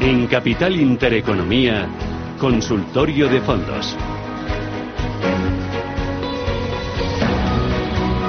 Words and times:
En 0.00 0.26
Capital 0.26 0.76
Intereconomía, 0.76 1.88
Consultorio 2.38 3.28
de 3.28 3.40
Fondos. 3.42 3.96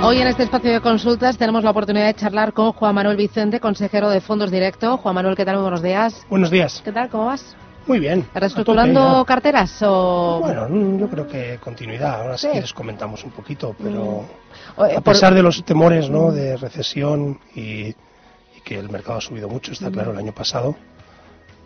Hoy 0.03 0.17
en 0.19 0.27
este 0.27 0.43
espacio 0.43 0.71
de 0.73 0.81
consultas 0.81 1.37
tenemos 1.37 1.63
la 1.63 1.69
oportunidad 1.71 2.07
de 2.07 2.15
charlar 2.15 2.53
con 2.53 2.73
Juan 2.73 2.95
Manuel 2.95 3.17
Vicente, 3.17 3.59
consejero 3.59 4.09
de 4.09 4.19
Fondos 4.19 4.49
Directo. 4.51 4.97
Juan 4.97 5.15
Manuel, 5.15 5.35
¿qué 5.35 5.45
tal? 5.45 5.55
Muy 5.55 5.61
buenos 5.63 5.81
días. 5.83 6.25
Buenos 6.29 6.49
días. 6.51 6.81
¿Qué 6.83 6.91
tal? 6.91 7.07
¿Cómo 7.09 7.27
vas? 7.27 7.55
Muy 7.87 7.99
bien. 7.99 8.25
¿Reestructurando 8.33 9.23
carteras 9.25 9.75
o...? 9.81 10.39
Bueno, 10.41 10.67
mm, 10.69 10.99
yo 10.99 11.09
creo 11.09 11.27
que 11.27 11.57
continuidad. 11.63 12.21
Ahora 12.21 12.37
si 12.37 12.41
Sí. 12.43 12.47
Mm. 12.47 12.51
quieres 12.51 12.73
comentamos 12.73 13.23
un 13.23 13.31
poquito, 13.31 13.75
pero 13.81 14.25
O, 14.75 14.85
eh, 14.85 14.91
a 14.97 15.01
por- 15.01 15.13
pesar 15.13 15.33
de 15.33 15.41
los 15.43 15.63
temores 15.63 16.09
¿no? 16.09 16.31
de 16.31 16.57
recesión 16.57 17.39
y, 17.55 17.61
y 17.89 17.95
que 18.63 18.77
el 18.79 18.89
mercado 18.89 19.17
ha 19.19 19.21
subido 19.21 19.49
mucho, 19.49 19.71
está 19.71 19.89
claro, 19.91 20.11
el 20.11 20.17
año 20.17 20.31
pasado, 20.31 20.75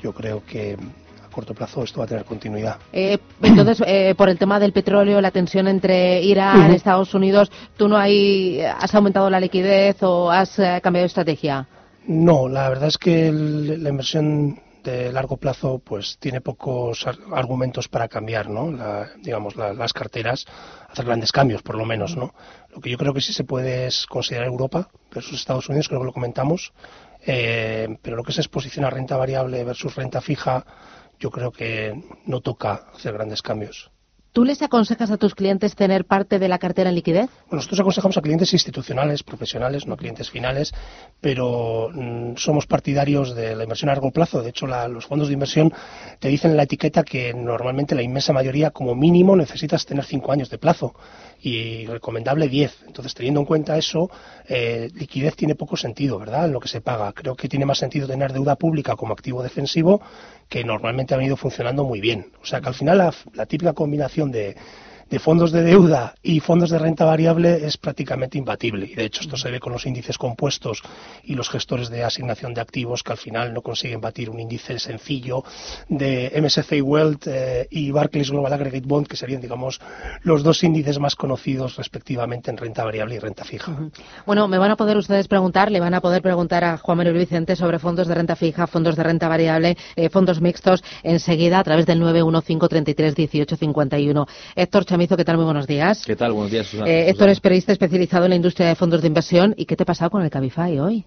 yo 0.06 0.14
creo 0.14 0.44
que 0.46 0.78
a 1.26 1.30
corto 1.36 1.54
plazo 1.56 1.84
esto 1.84 1.98
va 2.00 2.06
a 2.06 2.08
tener 2.08 2.26
continuidad. 2.26 2.78
eh, 2.94 3.18
entonces, 3.42 3.82
eh, 3.88 4.14
por 4.16 4.30
el 4.30 4.38
tema 4.38 4.60
del 4.60 4.72
petróleo, 4.72 5.20
la 5.20 5.32
tensión 5.32 5.68
entre 5.68 6.22
Irán 6.22 6.62
y 6.62 6.66
Ujú. 6.68 6.76
Estados 6.76 7.14
Unidos, 7.16 7.52
¿tú 7.76 7.88
no 7.88 7.98
hay, 7.98 8.62
has 8.62 8.94
aumentado 8.94 9.30
la 9.32 9.40
liquidez 9.40 9.98
o 10.04 10.30
has 10.30 10.60
eh, 10.60 10.80
cambiado 10.84 11.04
de 11.06 11.08
estrategia? 11.08 11.68
No, 12.08 12.48
la 12.48 12.70
verdad 12.70 12.88
es 12.90 12.98
que 13.00 13.30
el- 13.30 13.82
la 13.84 13.90
inversión 13.90 14.60
de 14.84 15.12
largo 15.12 15.38
plazo 15.38 15.82
pues 15.84 16.18
tiene 16.20 16.42
pocos 16.42 17.08
ar- 17.08 17.18
argumentos 17.34 17.88
para 17.88 18.08
cambiar, 18.08 18.48
¿no? 18.52 18.70
La- 18.72 19.08
digamos 19.24 19.56
la- 19.56 19.74
las 19.74 19.92
carteras, 19.94 20.46
hacer 20.92 21.06
grandes 21.06 21.32
cambios 21.32 21.64
por 21.64 21.76
lo 21.76 21.86
menos, 21.86 22.16
¿no? 22.16 22.36
Lo 22.74 22.80
que 22.82 22.92
yo 22.92 22.98
creo 23.00 23.12
que 23.16 23.22
sí 23.22 23.34
se 23.34 23.44
puede 23.44 23.88
es 23.88 24.06
considerar 24.06 24.46
Europa 24.48 24.88
versus 25.12 25.40
Estados 25.40 25.68
Unidos, 25.70 25.88
creo 25.88 26.02
que 26.02 26.06
lo 26.06 26.14
comentamos, 26.14 26.72
eh, 27.26 27.98
pero 28.02 28.16
lo 28.16 28.24
que 28.24 28.32
es 28.32 28.38
exposición 28.38 28.86
a 28.86 28.90
renta 28.90 29.18
variable 29.18 29.64
versus 29.64 29.96
renta 29.96 30.22
fija, 30.22 30.66
yo 31.20 31.32
creo 31.32 31.52
que 31.52 31.94
no 32.26 32.42
toca 32.42 32.88
hacer 32.94 33.14
grandes 33.14 33.42
cambios. 33.42 33.92
¿Tú 34.36 34.44
les 34.44 34.62
aconsejas 34.62 35.12
a 35.12 35.16
tus 35.16 35.34
clientes 35.34 35.76
tener 35.78 36.04
parte 36.04 36.40
de 36.40 36.50
la 36.50 36.58
cartera 36.60 36.90
en 36.90 36.96
liquidez? 36.96 37.30
Bueno, 37.46 37.56
nosotros 37.60 37.80
aconsejamos 37.80 38.18
a 38.18 38.22
clientes 38.22 38.52
institucionales, 38.52 39.24
profesionales, 39.24 39.88
no 39.88 39.96
clientes 39.96 40.30
finales, 40.30 40.74
pero 41.22 41.90
mm, 41.94 42.36
somos 42.36 42.68
partidarios 42.68 43.34
de 43.34 43.56
la 43.56 43.64
inversión 43.64 43.88
a 43.90 43.94
largo 43.94 44.12
plazo. 44.12 44.42
De 44.42 44.50
hecho, 44.50 44.68
la- 44.68 44.90
los 44.90 45.06
fondos 45.06 45.30
de 45.30 45.36
inversión 45.36 45.72
te 46.20 46.28
dicen 46.28 46.52
en 46.52 46.58
la 46.58 46.64
etiqueta 46.64 47.04
que 47.04 47.34
normalmente 47.34 47.96
la 47.96 48.02
inmensa 48.02 48.34
mayoría, 48.34 48.72
como 48.72 48.94
mínimo, 48.94 49.38
necesitas 49.38 49.86
tener 49.86 50.04
cinco 50.04 50.34
años 50.34 50.50
de 50.50 50.58
plazo 50.58 50.94
y 51.42 51.86
recomendable 51.86 52.50
10. 52.50 52.84
Entonces, 52.88 53.14
teniendo 53.14 53.40
en 53.40 53.46
cuenta 53.46 53.78
eso, 53.78 54.10
eh, 54.50 54.90
liquidez 54.96 55.38
tiene 55.38 55.56
poco 55.56 55.78
sentido, 55.78 56.20
¿verdad? 56.20 56.48
En 56.48 56.52
lo 56.52 56.60
que 56.60 56.68
se 56.68 56.82
paga. 56.82 57.14
Creo 57.14 57.36
que 57.38 57.48
tiene 57.48 57.66
más 57.66 57.78
sentido 57.78 58.06
tener 58.06 58.34
deuda 58.34 58.58
pública 58.58 58.98
como 58.98 59.14
activo 59.14 59.42
defensivo, 59.44 60.02
que 60.50 60.64
normalmente 60.64 61.14
ha 61.14 61.18
venido 61.18 61.38
funcionando 61.38 61.84
muy 61.84 62.02
bien. 62.02 62.32
O 62.42 62.46
sea 62.46 62.62
que 62.62 62.68
al 62.68 62.76
final 62.76 62.98
la, 63.00 63.14
la 63.34 63.46
típica 63.46 63.74
combinación 63.74 64.32
de, 64.32 64.56
de 65.10 65.20
fondos 65.20 65.52
de 65.52 65.62
deuda 65.62 66.16
y 66.24 66.40
fondos 66.40 66.72
de 66.72 66.80
renta 66.80 67.06
variable 67.06 67.66
es 67.66 67.78
prácticamente 67.78 68.38
imbatible. 68.38 68.88
Y 68.88 68.96
de 68.96 69.06
hecho 69.06 69.22
esto 69.22 69.38
se 69.38 69.52
ve 69.52 69.60
con 69.60 69.74
los 69.74 69.86
índices 69.86 70.18
compuestos 70.18 70.82
y 71.24 71.36
los 71.36 71.50
gestores 71.50 71.90
de 71.90 72.04
asignación 72.04 72.54
de 72.54 72.62
activos 72.62 73.04
que 73.04 73.12
al 73.12 73.18
final 73.18 73.54
no 73.54 73.62
consiguen 73.62 74.00
batir 74.02 74.30
un 74.30 74.40
índice 74.40 74.80
sencillo 74.80 75.44
de 75.90 76.32
MSCI 76.42 76.82
World 76.82 77.20
eh, 77.28 77.68
y 77.70 77.92
Barclays 77.92 78.32
Global 78.32 78.54
Aggregate 78.54 78.88
Bond, 78.88 79.08
que 79.08 79.18
serían, 79.18 79.42
digamos, 79.42 79.80
los 80.24 80.42
dos 80.44 80.64
índices 80.64 80.98
más 81.00 81.16
conocidos 81.16 81.76
respectivamente 81.78 82.50
en 82.50 82.58
renta 82.58 82.84
variable 82.84 83.16
y 83.16 83.20
renta 83.20 83.44
fija. 83.44 83.76
Bueno, 84.26 84.48
me 84.48 84.58
van 84.58 84.72
a 84.72 84.76
poder 84.76 84.98
ustedes 84.98 85.28
preguntar, 85.28 85.70
le 85.72 85.80
van 85.80 85.94
a 85.94 86.02
poder 86.02 86.24
preguntar 86.24 86.64
a 86.64 86.78
Juan 86.78 86.98
Manuel 86.98 87.18
Vicente 87.18 87.56
sobre 87.56 87.78
fondos 87.80 88.08
de 88.08 88.16
renta 88.16 88.36
fija, 88.36 88.66
fondos 88.68 88.96
de 88.96 89.04
renta 89.04 89.28
variable, 89.28 89.78
eh, 89.96 90.10
fondos 90.10 90.42
mixtos, 90.42 90.84
enseguida 91.04 91.60
a 91.60 91.64
través 91.64 91.86
del 91.86 92.02
915331851. 92.02 94.28
Héctor 94.56 94.86
Chamizo, 94.96 95.18
¿qué 95.18 95.26
tal? 95.26 95.36
Muy 95.36 95.44
buenos 95.44 95.68
días. 95.68 96.06
¿Qué 96.06 96.16
tal? 96.16 96.32
Buenos 96.32 96.52
días, 96.52 96.68
Susana. 96.68 96.90
Eh, 96.90 97.10
Héctor 97.10 97.28
es 97.28 97.42
periodista 97.42 97.74
especializado 97.74 98.24
en 98.24 98.30
la 98.30 98.38
industria 98.38 98.70
de 98.70 98.76
fondos 98.76 99.02
de 99.02 99.08
inversión. 99.10 99.54
¿Y 99.58 99.66
qué 99.66 99.76
te 99.76 99.84
ha 99.84 99.86
pasado 99.86 100.10
con 100.10 100.24
el 100.24 100.30
Cabify 100.30 100.80
hoy? 100.80 101.04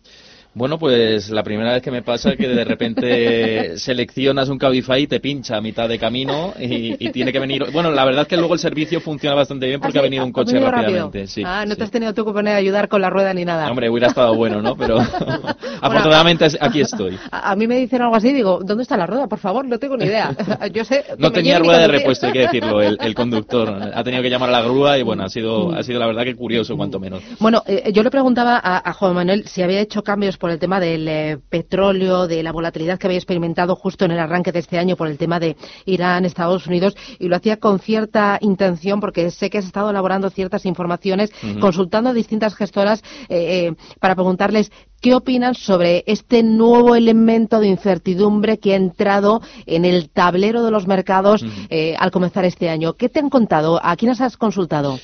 Bueno, 0.58 0.76
pues 0.76 1.30
la 1.30 1.44
primera 1.44 1.72
vez 1.72 1.82
que 1.82 1.92
me 1.92 2.02
pasa 2.02 2.34
que 2.34 2.48
de 2.48 2.64
repente 2.64 3.78
seleccionas 3.78 4.48
un 4.48 4.58
Cabify 4.58 5.02
y 5.02 5.06
te 5.06 5.20
pincha 5.20 5.56
a 5.56 5.60
mitad 5.60 5.88
de 5.88 6.00
camino 6.00 6.52
y, 6.58 6.96
y 6.98 7.12
tiene 7.12 7.32
que 7.32 7.38
venir. 7.38 7.66
Bueno, 7.72 7.92
la 7.92 8.04
verdad 8.04 8.22
es 8.22 8.28
que 8.28 8.36
luego 8.36 8.54
el 8.54 8.60
servicio 8.60 9.00
funciona 9.00 9.36
bastante 9.36 9.66
bien 9.68 9.80
porque 9.80 9.98
Ah, 9.98 10.00
ha 10.00 10.02
venido 10.02 10.24
un 10.24 10.32
coche 10.32 10.54
venido 10.54 10.72
rápidamente. 10.72 11.28
Sí, 11.28 11.44
ah, 11.46 11.64
no 11.64 11.74
sí. 11.74 11.78
te 11.78 11.84
has 11.84 11.90
tenido 11.92 12.12
tú 12.12 12.24
que 12.24 12.32
poner 12.32 12.54
a 12.54 12.56
ayudar 12.56 12.88
con 12.88 13.00
la 13.00 13.08
rueda 13.08 13.32
ni 13.34 13.44
nada. 13.44 13.70
Hombre, 13.70 13.88
hubiera 13.88 14.08
estado 14.08 14.34
bueno, 14.34 14.60
¿no? 14.60 14.76
Pero 14.76 14.98
afortunadamente 15.80 16.46
aquí 16.60 16.80
estoy. 16.80 17.16
A, 17.30 17.52
a 17.52 17.56
mí 17.56 17.68
me 17.68 17.76
dicen 17.76 18.02
algo 18.02 18.16
así, 18.16 18.32
digo, 18.32 18.58
¿dónde 18.64 18.82
está 18.82 18.96
la 18.96 19.06
rueda? 19.06 19.28
Por 19.28 19.38
favor, 19.38 19.64
no 19.64 19.78
tengo 19.78 19.96
ni 19.96 20.06
idea. 20.06 20.34
Yo 20.72 20.84
sé. 20.84 21.04
que 21.06 21.16
No 21.18 21.30
tenía 21.30 21.60
rueda 21.60 21.78
de 21.82 21.88
repuesto, 21.88 22.26
hay 22.26 22.32
que 22.32 22.40
decirlo, 22.40 22.82
el, 22.82 22.98
el 23.00 23.14
conductor. 23.14 23.68
Ha 23.94 24.02
tenido 24.02 24.24
que 24.24 24.30
llamar 24.30 24.48
a 24.48 24.52
la 24.52 24.62
grúa 24.62 24.98
y 24.98 25.04
bueno, 25.04 25.22
ha 25.22 25.28
sido, 25.28 25.72
ha 25.72 25.84
sido 25.84 26.00
la 26.00 26.06
verdad 26.06 26.24
que 26.24 26.34
curioso, 26.34 26.76
cuanto 26.76 26.98
menos. 26.98 27.22
Bueno, 27.38 27.62
eh, 27.66 27.92
yo 27.92 28.02
le 28.02 28.10
preguntaba 28.10 28.60
a, 28.62 28.90
a 28.90 28.92
Juan 28.92 29.14
Manuel 29.14 29.46
si 29.46 29.62
había 29.62 29.80
hecho 29.80 30.02
cambios 30.02 30.36
por 30.36 30.47
el 30.50 30.58
tema 30.58 30.80
del 30.80 31.08
eh, 31.08 31.38
petróleo, 31.48 32.26
de 32.26 32.42
la 32.42 32.52
volatilidad 32.52 32.98
que 32.98 33.06
había 33.06 33.18
experimentado 33.18 33.76
justo 33.76 34.04
en 34.04 34.12
el 34.12 34.18
arranque 34.18 34.52
de 34.52 34.58
este 34.60 34.78
año 34.78 34.96
por 34.96 35.08
el 35.08 35.18
tema 35.18 35.40
de 35.40 35.56
Irán, 35.84 36.24
Estados 36.24 36.66
Unidos, 36.66 36.96
y 37.18 37.28
lo 37.28 37.36
hacía 37.36 37.58
con 37.58 37.78
cierta 37.78 38.38
intención 38.40 39.00
porque 39.00 39.30
sé 39.30 39.50
que 39.50 39.58
has 39.58 39.66
estado 39.66 39.90
elaborando 39.90 40.30
ciertas 40.30 40.66
informaciones, 40.66 41.30
consultando 41.60 42.10
a 42.10 42.12
distintas 42.14 42.54
gestoras 42.54 43.02
eh, 43.28 43.68
eh, 43.68 43.74
para 44.00 44.14
preguntarles 44.14 44.70
qué 45.00 45.14
opinan 45.14 45.54
sobre 45.54 46.04
este 46.06 46.42
nuevo 46.42 46.96
elemento 46.96 47.60
de 47.60 47.68
incertidumbre 47.68 48.58
que 48.58 48.72
ha 48.72 48.76
entrado 48.76 49.40
en 49.66 49.84
el 49.84 50.10
tablero 50.10 50.64
de 50.64 50.70
los 50.70 50.86
mercados 50.86 51.44
eh, 51.70 51.94
al 51.98 52.10
comenzar 52.10 52.44
este 52.44 52.68
año. 52.68 52.94
¿Qué 52.94 53.08
te 53.08 53.20
han 53.20 53.30
contado? 53.30 53.80
¿A 53.82 53.96
quiénes 53.96 54.20
has 54.20 54.36
consultado? 54.36 54.98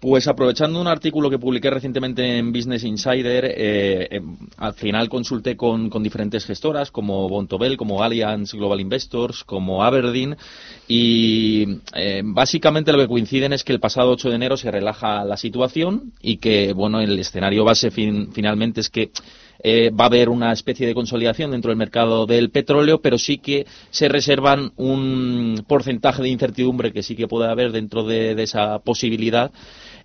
Pues 0.00 0.26
aprovechando 0.28 0.80
un 0.80 0.86
artículo 0.86 1.28
que 1.28 1.38
publiqué 1.38 1.68
recientemente 1.68 2.38
en 2.38 2.54
Business 2.54 2.84
Insider, 2.84 3.44
eh, 3.44 4.08
eh, 4.10 4.20
al 4.56 4.72
final 4.72 5.10
consulté 5.10 5.58
con, 5.58 5.90
diferentes 6.02 6.46
gestoras 6.46 6.90
como 6.90 7.28
Bontobel, 7.28 7.76
como 7.76 8.02
Allianz 8.02 8.54
Global 8.54 8.80
Investors, 8.80 9.44
como 9.44 9.84
Aberdeen 9.84 10.38
y 10.88 11.66
eh, 11.94 12.22
básicamente 12.24 12.92
lo 12.92 12.98
que 12.98 13.08
coinciden 13.08 13.52
es 13.52 13.62
que 13.62 13.74
el 13.74 13.80
pasado 13.80 14.12
8 14.12 14.30
de 14.30 14.36
enero 14.36 14.56
se 14.56 14.70
relaja 14.70 15.22
la 15.26 15.36
situación 15.36 16.14
y 16.22 16.38
que 16.38 16.72
bueno 16.72 17.02
el 17.02 17.18
escenario 17.18 17.64
base 17.64 17.90
fin- 17.90 18.30
finalmente 18.32 18.80
es 18.80 18.88
que 18.88 19.10
eh, 19.62 19.90
va 19.90 20.04
a 20.04 20.06
haber 20.06 20.30
una 20.30 20.52
especie 20.52 20.86
de 20.86 20.94
consolidación 20.94 21.50
dentro 21.50 21.68
del 21.68 21.76
mercado 21.76 22.24
del 22.24 22.48
petróleo, 22.48 23.02
pero 23.02 23.18
sí 23.18 23.36
que 23.36 23.66
se 23.90 24.08
reservan 24.08 24.72
un 24.76 25.62
porcentaje 25.68 26.22
de 26.22 26.30
incertidumbre 26.30 26.92
que 26.94 27.02
sí 27.02 27.14
que 27.14 27.28
puede 27.28 27.50
haber 27.50 27.70
dentro 27.70 28.04
de, 28.04 28.34
de 28.34 28.42
esa 28.44 28.78
posibilidad 28.78 29.50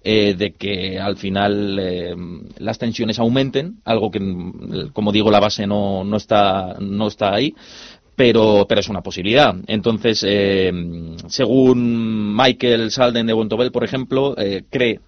eh, 0.08 0.36
de 0.36 0.54
que 0.54 1.00
al 1.00 1.18
final 1.18 1.80
eh, 1.82 2.16
las 2.60 2.78
tensiones 2.78 3.18
aumenten, 3.18 3.80
algo 3.86 4.12
que, 4.12 4.22
como 4.94 5.12
digo, 5.12 5.32
la 5.32 5.40
base 5.40 5.66
no, 5.66 6.04
no, 6.04 6.18
está, 6.18 6.76
no 6.80 7.08
está 7.08 7.34
ahí. 7.34 7.56
Pero, 8.16 8.66
pero 8.70 8.80
es 8.80 8.88
una 8.88 9.02
posibilidad. 9.02 9.54
Entonces, 9.68 10.24
eh, 10.26 10.72
según 11.28 12.34
Michael 12.34 12.90
Salden 12.90 13.28
de 13.28 13.34
Bontobel, 13.34 13.74
por 13.74 13.84
ejemplo, 13.84 14.36
eh, 14.38 14.64
cree 14.70 15.02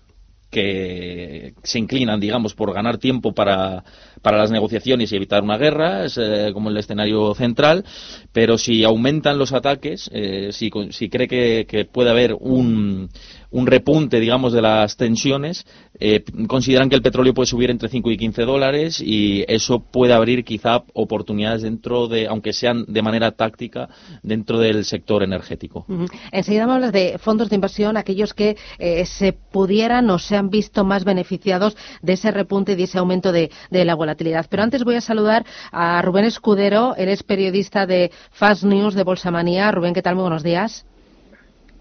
que 0.50 1.54
se 1.64 1.80
inclinan, 1.80 2.20
digamos, 2.20 2.54
por 2.54 2.74
ganar 2.74 2.98
tiempo 2.98 3.34
para, 3.34 3.84
para 4.22 4.38
las 4.38 4.52
negociaciones 4.52 5.12
y 5.12 5.16
evitar 5.16 5.44
una 5.44 5.58
guerra, 5.58 6.06
es 6.06 6.18
eh, 6.18 6.52
como 6.54 6.70
el 6.70 6.78
escenario 6.78 7.34
central, 7.36 7.84
pero 8.32 8.58
si 8.58 8.84
aumentan 8.84 9.38
los 9.38 9.52
ataques, 9.52 10.10
eh, 10.14 10.50
si, 10.54 10.72
si 10.92 11.10
cree 11.10 11.28
que, 11.28 11.66
que 11.68 11.86
puede 11.86 12.12
haber 12.12 12.34
un, 12.34 13.10
un 13.52 13.68
repunte, 13.68 14.20
digamos, 14.20 14.54
de 14.54 14.62
las 14.62 14.98
tensiones, 14.98 15.66
eh, 16.00 16.24
consideran 16.48 16.90
que 16.90 16.96
el 16.96 17.02
petróleo 17.02 17.34
puede 17.34 17.48
subir 17.48 17.72
entre 17.72 17.90
5 17.90 18.12
y 18.12 18.18
15 18.18 18.44
dólares 18.44 19.02
y 19.02 19.46
eso 19.48 19.80
puede 19.80 20.14
abrir 20.14 20.44
quizá 20.44 20.84
oportunidades 20.94 21.62
dentro 21.62 22.08
de, 22.08 22.28
aunque 22.28 22.54
sean 22.54 22.86
de 22.88 23.02
manera 23.02 23.32
táctica, 23.32 23.90
dentro 24.22 24.60
del 24.60 24.86
sector 24.86 25.24
energético. 25.24 25.86
Enseguida 26.32 26.64
hablas 26.64 26.92
de 26.92 27.18
fondos 27.18 27.50
de 27.50 27.56
inversión, 27.56 27.98
aquellos 27.98 28.34
que 28.34 28.58
eh, 28.78 29.06
se 29.06 29.34
pudieran 29.34 30.10
o 30.10 30.20
se 30.20 30.36
han 30.36 30.50
visto 30.50 30.84
más 30.84 31.04
beneficiados 31.04 31.78
de 32.02 32.14
ese 32.14 32.32
repunte 32.32 32.74
y 32.74 32.76
de 32.76 32.84
ese 32.84 33.00
aumento 33.00 33.32
de, 33.32 33.50
la 33.72 33.96
volatilidad. 33.96 34.48
Pero 34.50 34.64
antes 34.64 34.84
voy 34.84 34.96
a 34.96 35.02
saludar 35.02 35.46
a 35.72 36.02
Rubén 36.02 36.26
Escudero, 36.26 36.96
él 36.98 37.10
es 37.10 37.24
periodista 37.24 37.86
de 37.86 38.12
Fast 38.32 38.64
News 38.64 38.96
de 38.96 39.04
Bolsamanía. 39.04 39.72
Rubén, 39.72 39.94
¿qué 39.94 40.02
tal? 40.02 40.16
Muy 40.16 40.24
buenos 40.24 40.44
días. 40.44 40.86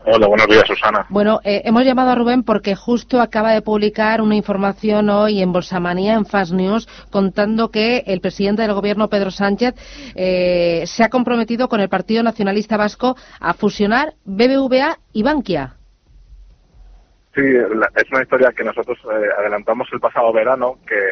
Hola, 0.09 0.29
buenos 0.29 0.47
días, 0.47 0.63
Susana. 0.69 1.05
Bueno, 1.09 1.41
eh, 1.43 1.63
hemos 1.65 1.85
llamado 1.85 2.11
a 2.11 2.15
Rubén 2.15 2.45
porque 2.45 2.77
justo 2.77 3.21
acaba 3.21 3.51
de 3.51 3.61
publicar 3.61 4.21
una 4.21 4.37
información 4.37 5.11
hoy 5.11 5.43
en 5.43 5.53
Bolsamanía, 5.53 6.15
en 6.15 6.25
Fast 6.25 6.53
News, 6.53 6.87
contando 7.11 7.73
que 7.73 8.05
el 8.07 8.21
presidente 8.21 8.63
del 8.63 8.73
gobierno, 8.73 9.09
Pedro 9.09 9.33
Sánchez, 9.33 9.75
eh, 10.15 10.85
se 10.87 11.03
ha 11.03 11.11
comprometido 11.11 11.69
con 11.69 11.81
el 11.81 11.89
Partido 11.89 12.23
Nacionalista 12.23 12.77
Vasco 12.77 13.17
a 13.41 13.53
fusionar 13.55 14.13
BBVA 14.25 14.97
y 15.13 15.25
Bankia. 15.25 15.75
Sí, 17.35 17.43
es 17.43 18.13
una 18.13 18.23
historia 18.23 18.53
que 18.53 18.63
nosotros 18.63 18.97
eh, 19.07 19.27
adelantamos 19.37 19.89
el 19.93 19.99
pasado 19.99 20.33
verano, 20.33 20.79
que 20.87 21.11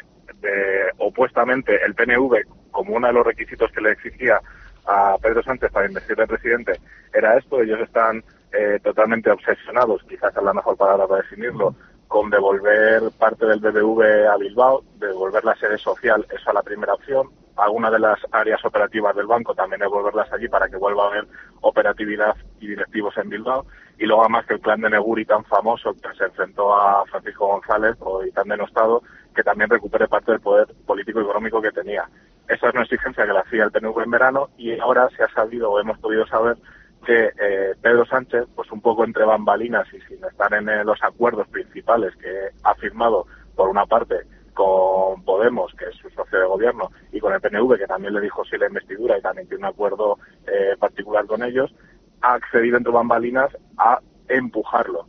opuestamente 0.98 1.84
el 1.84 1.94
PNV, 1.94 2.44
como 2.70 2.94
uno 2.94 3.08
de 3.08 3.12
los 3.12 3.26
requisitos 3.26 3.72
que 3.72 3.80
le 3.80 3.90
exigía 3.90 4.38
a 4.86 5.16
Pedro 5.20 5.42
Sánchez 5.42 5.72
para 5.72 5.88
investir 5.88 6.16
de 6.16 6.26
presidente, 6.26 6.72
era 7.12 7.36
esto. 7.38 7.60
Ellos 7.60 7.80
están 7.80 8.22
eh, 8.56 8.78
totalmente 8.82 9.30
obsesionados, 9.30 10.02
quizás 10.08 10.36
es 10.36 10.42
la 10.42 10.52
mejor 10.52 10.76
palabra 10.76 11.06
para 11.06 11.22
definirlo, 11.22 11.74
con 12.08 12.30
devolver 12.30 13.02
parte 13.18 13.46
del 13.46 13.58
BBV 13.58 14.28
a 14.28 14.36
Bilbao, 14.36 14.84
devolver 14.98 15.44
la 15.44 15.56
sede 15.56 15.78
social, 15.78 16.24
esa 16.30 16.50
es 16.50 16.54
la 16.54 16.62
primera 16.62 16.94
opción. 16.94 17.28
Algunas 17.56 17.92
de 17.92 17.98
las 17.98 18.18
áreas 18.32 18.64
operativas 18.64 19.14
del 19.16 19.26
banco 19.26 19.54
también 19.54 19.80
devolverlas 19.80 20.32
allí 20.32 20.48
para 20.48 20.68
que 20.68 20.76
vuelva 20.76 21.04
a 21.04 21.08
haber 21.08 21.26
operatividad 21.60 22.36
y 22.60 22.68
directivos 22.68 23.16
en 23.16 23.28
Bilbao. 23.28 23.66
Y 23.98 24.06
luego 24.06 24.22
además 24.22 24.46
que 24.46 24.54
el 24.54 24.60
plan 24.60 24.80
de 24.80 24.90
Neguri 24.90 25.24
tan 25.24 25.44
famoso 25.44 25.92
que 25.94 26.16
se 26.16 26.24
enfrentó 26.24 26.74
a 26.74 27.04
Francisco 27.06 27.46
González 27.46 27.96
y 28.26 28.32
tan 28.32 28.48
denostado, 28.48 29.02
que 29.34 29.42
también 29.42 29.70
recupere 29.70 30.08
parte 30.08 30.32
del 30.32 30.40
poder 30.40 30.68
político 30.86 31.20
y 31.20 31.24
económico 31.24 31.60
que 31.60 31.70
tenía. 31.70 32.08
Esa 32.48 32.68
es 32.68 32.74
una 32.74 32.82
exigencia 32.82 33.24
que 33.24 33.32
le 33.32 33.38
hacía 33.38 33.64
el 33.64 33.72
PNV 33.72 34.02
en 34.02 34.10
verano 34.10 34.50
y 34.56 34.78
ahora 34.78 35.08
se 35.16 35.22
ha 35.22 35.28
sabido 35.28 35.70
o 35.70 35.80
hemos 35.80 35.98
podido 35.98 36.26
saber 36.26 36.56
que 37.04 37.30
eh, 37.38 37.74
Pedro 37.80 38.04
Sánchez, 38.06 38.46
pues 38.54 38.70
un 38.72 38.80
poco 38.80 39.04
entre 39.04 39.24
bambalinas 39.24 39.86
y 39.92 40.00
sin 40.02 40.24
estar 40.24 40.52
en 40.54 40.68
eh, 40.68 40.84
los 40.84 41.02
acuerdos 41.02 41.46
principales 41.48 42.14
que 42.16 42.48
ha 42.62 42.74
firmado, 42.74 43.26
por 43.54 43.68
una 43.68 43.86
parte, 43.86 44.16
con 44.52 45.22
Podemos, 45.24 45.72
que 45.74 45.86
es 45.86 45.96
su 45.96 46.10
socio 46.10 46.40
de 46.40 46.46
gobierno, 46.46 46.90
y 47.12 47.20
con 47.20 47.32
el 47.32 47.40
PNV, 47.40 47.78
que 47.78 47.86
también 47.86 48.14
le 48.14 48.20
dijo 48.20 48.44
sí 48.44 48.56
la 48.56 48.66
investidura 48.66 49.18
y 49.18 49.22
también 49.22 49.48
tiene 49.48 49.64
un 49.64 49.72
acuerdo 49.72 50.18
eh, 50.46 50.76
particular 50.78 51.26
con 51.26 51.42
ellos, 51.42 51.74
ha 52.22 52.34
accedido 52.34 52.76
entre 52.76 52.92
bambalinas 52.92 53.50
a 53.78 54.00
empujarlo. 54.28 55.06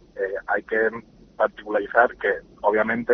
hay 0.48 0.64
que 0.64 0.90
particularizar 1.38 2.16
que, 2.18 2.34
obviamente, 2.62 3.14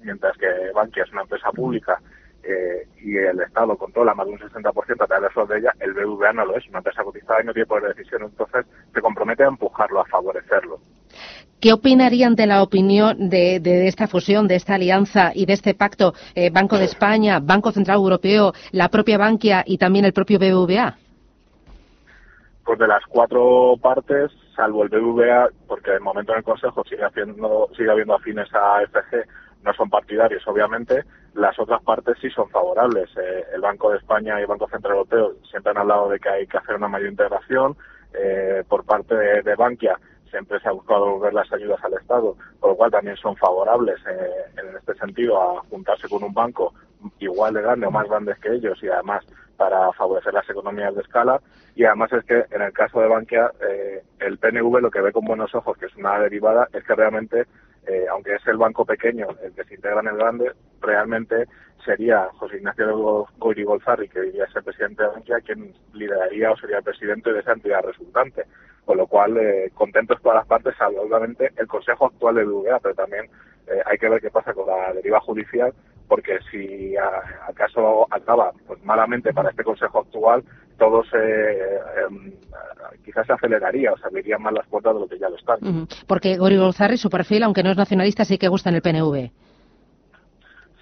mientras 0.00 0.36
que 0.38 0.46
Bankia 0.74 1.04
es 1.04 1.12
una 1.12 1.22
empresa 1.22 1.50
pública 1.52 2.00
eh, 2.42 2.88
y 3.02 3.16
el 3.16 3.40
Estado 3.40 3.76
controla 3.76 4.14
más 4.14 4.26
de 4.26 4.32
un 4.32 4.38
60% 4.38 5.02
a 5.02 5.06
través 5.06 5.48
de 5.48 5.58
ella, 5.58 5.72
el 5.80 5.92
BVA 5.92 6.32
no 6.32 6.44
lo 6.46 6.56
es, 6.56 6.66
una 6.68 6.78
empresa 6.78 7.02
cotizada 7.02 7.42
y 7.42 7.46
no 7.46 7.52
tiene 7.52 7.66
poder 7.66 7.84
de 7.84 7.88
decisión, 7.94 8.22
entonces 8.22 8.66
se 8.92 9.00
compromete 9.00 9.44
a 9.44 9.48
empujarlo, 9.48 10.00
a 10.00 10.04
favorecerlo. 10.06 10.80
¿Qué 11.60 11.74
opinarían 11.74 12.36
de 12.36 12.46
la 12.46 12.62
opinión 12.62 13.28
de, 13.28 13.86
esta 13.86 14.08
fusión, 14.08 14.48
de 14.48 14.54
esta 14.54 14.76
alianza 14.76 15.32
y 15.34 15.44
de 15.44 15.52
este 15.52 15.74
pacto 15.74 16.14
eh, 16.34 16.48
Banco 16.48 16.78
de 16.78 16.86
España, 16.86 17.38
Banco 17.38 17.70
Central 17.70 17.98
Europeo, 17.98 18.54
la 18.72 18.88
propia 18.88 19.18
Bankia 19.18 19.62
y 19.66 19.76
también 19.76 20.06
el 20.06 20.14
propio 20.14 20.38
BBVA? 20.38 20.96
Pues 22.64 22.78
de 22.78 22.86
las 22.86 23.04
cuatro 23.06 23.74
partes, 23.82 24.30
salvo 24.56 24.84
el 24.84 24.88
BBVA, 24.88 25.48
porque 25.66 25.90
de 25.90 26.00
momento 26.00 26.32
en 26.32 26.38
el 26.38 26.44
Consejo 26.44 26.82
sigue, 26.84 27.04
haciendo, 27.04 27.68
sigue 27.76 27.90
habiendo 27.90 28.14
afines 28.14 28.48
a 28.54 28.80
FG, 28.86 29.26
no 29.62 29.72
son 29.74 29.90
partidarios, 29.90 30.46
obviamente. 30.46 31.04
Las 31.34 31.58
otras 31.58 31.82
partes 31.82 32.16
sí 32.20 32.30
son 32.30 32.48
favorables. 32.48 33.10
Eh, 33.16 33.44
el 33.54 33.60
Banco 33.60 33.90
de 33.90 33.98
España 33.98 34.38
y 34.38 34.42
el 34.42 34.46
Banco 34.46 34.68
Central 34.68 34.94
Europeo 34.94 35.34
siempre 35.50 35.70
han 35.70 35.78
hablado 35.78 36.08
de 36.08 36.18
que 36.18 36.28
hay 36.28 36.46
que 36.46 36.58
hacer 36.58 36.76
una 36.76 36.88
mayor 36.88 37.10
integración. 37.10 37.76
Eh, 38.14 38.64
por 38.68 38.84
parte 38.84 39.14
de, 39.14 39.54
Bankia 39.54 39.98
siempre 40.30 40.58
se 40.60 40.68
ha 40.68 40.72
buscado 40.72 41.06
devolver 41.06 41.34
las 41.34 41.52
ayudas 41.52 41.82
al 41.84 41.94
Estado, 41.94 42.36
por 42.58 42.70
lo 42.70 42.76
cual 42.76 42.90
también 42.90 43.16
son 43.16 43.36
favorables 43.36 43.98
eh, 44.06 44.60
en 44.60 44.76
este 44.76 44.94
sentido 44.94 45.40
a 45.40 45.60
juntarse 45.70 46.08
con 46.08 46.22
un 46.24 46.32
banco 46.32 46.72
igual 47.18 47.54
de 47.54 47.62
grande 47.62 47.86
o 47.86 47.90
más 47.90 48.08
grandes 48.08 48.38
que 48.38 48.52
ellos 48.52 48.78
y 48.82 48.88
además 48.88 49.24
para 49.56 49.92
favorecer 49.92 50.32
las 50.32 50.48
economías 50.48 50.94
de 50.94 51.02
escala. 51.02 51.40
Y 51.76 51.84
además 51.84 52.12
es 52.12 52.24
que 52.24 52.44
en 52.50 52.62
el 52.62 52.72
caso 52.72 53.00
de 53.00 53.08
Bankia, 53.08 53.52
el 54.18 54.38
PNV 54.38 54.80
lo 54.80 54.90
que 54.90 55.00
ve 55.00 55.12
con 55.12 55.24
buenos 55.24 55.54
ojos, 55.54 55.76
que 55.78 55.86
es 55.86 55.96
una 55.96 56.18
derivada, 56.18 56.68
es 56.72 56.84
que 56.84 56.94
realmente 56.94 57.46
eh, 57.86 58.06
aunque 58.10 58.34
es 58.34 58.46
el 58.46 58.56
banco 58.56 58.84
pequeño 58.84 59.28
el 59.42 59.52
que 59.52 59.64
se 59.64 59.74
integra 59.74 60.00
en 60.00 60.08
el 60.08 60.16
grande, 60.16 60.52
realmente 60.80 61.46
sería 61.84 62.28
José 62.34 62.58
Ignacio 62.58 63.26
Goyri 63.38 63.64
Golzarri, 63.64 64.08
que 64.08 64.20
diría 64.20 64.46
ser 64.48 64.62
presidente 64.62 65.02
de 65.02 65.08
Bankia, 65.08 65.40
quien 65.40 65.74
lideraría 65.94 66.50
o 66.50 66.56
sería 66.56 66.78
el 66.78 66.84
presidente 66.84 67.32
de 67.32 67.40
esa 67.40 67.52
entidad 67.52 67.82
resultante. 67.82 68.44
Con 68.84 68.98
lo 68.98 69.06
cual, 69.06 69.36
eh, 69.36 69.70
contentos 69.74 70.20
todas 70.20 70.36
las 70.36 70.46
partes, 70.46 70.74
obviamente 70.80 71.52
el 71.56 71.66
Consejo 71.66 72.06
actual 72.06 72.36
de 72.36 72.44
BVA, 72.44 72.80
pero 72.80 72.94
también 72.94 73.26
eh, 73.66 73.80
hay 73.86 73.98
que 73.98 74.08
ver 74.08 74.20
qué 74.20 74.30
pasa 74.30 74.52
con 74.52 74.66
la 74.66 74.92
deriva 74.92 75.20
judicial, 75.20 75.72
porque 76.10 76.40
si 76.50 76.96
acaso 76.96 78.04
acaba 78.10 78.50
pues 78.66 78.84
malamente 78.84 79.32
para 79.32 79.50
este 79.50 79.62
Consejo 79.62 80.00
actual, 80.00 80.42
todo 80.76 81.04
se 81.04 81.16
em, 81.16 82.32
quizás 83.04 83.28
se 83.28 83.32
aceleraría 83.32 83.92
o 83.92 83.96
se 83.96 84.08
abrirían 84.08 84.42
más 84.42 84.52
las 84.52 84.66
puertas 84.66 84.92
de 84.94 85.00
lo 85.00 85.06
que 85.06 85.20
ya 85.20 85.28
lo 85.28 85.36
están. 85.36 85.86
Porque 86.08 86.36
Gori 86.36 86.56
Golzarri, 86.56 86.96
su 86.96 87.10
perfil, 87.10 87.44
aunque 87.44 87.62
no 87.62 87.70
es 87.70 87.76
nacionalista, 87.76 88.24
sí 88.24 88.38
que 88.38 88.48
gusta 88.48 88.70
en 88.70 88.74
el 88.74 88.82
PNV. 88.82 89.30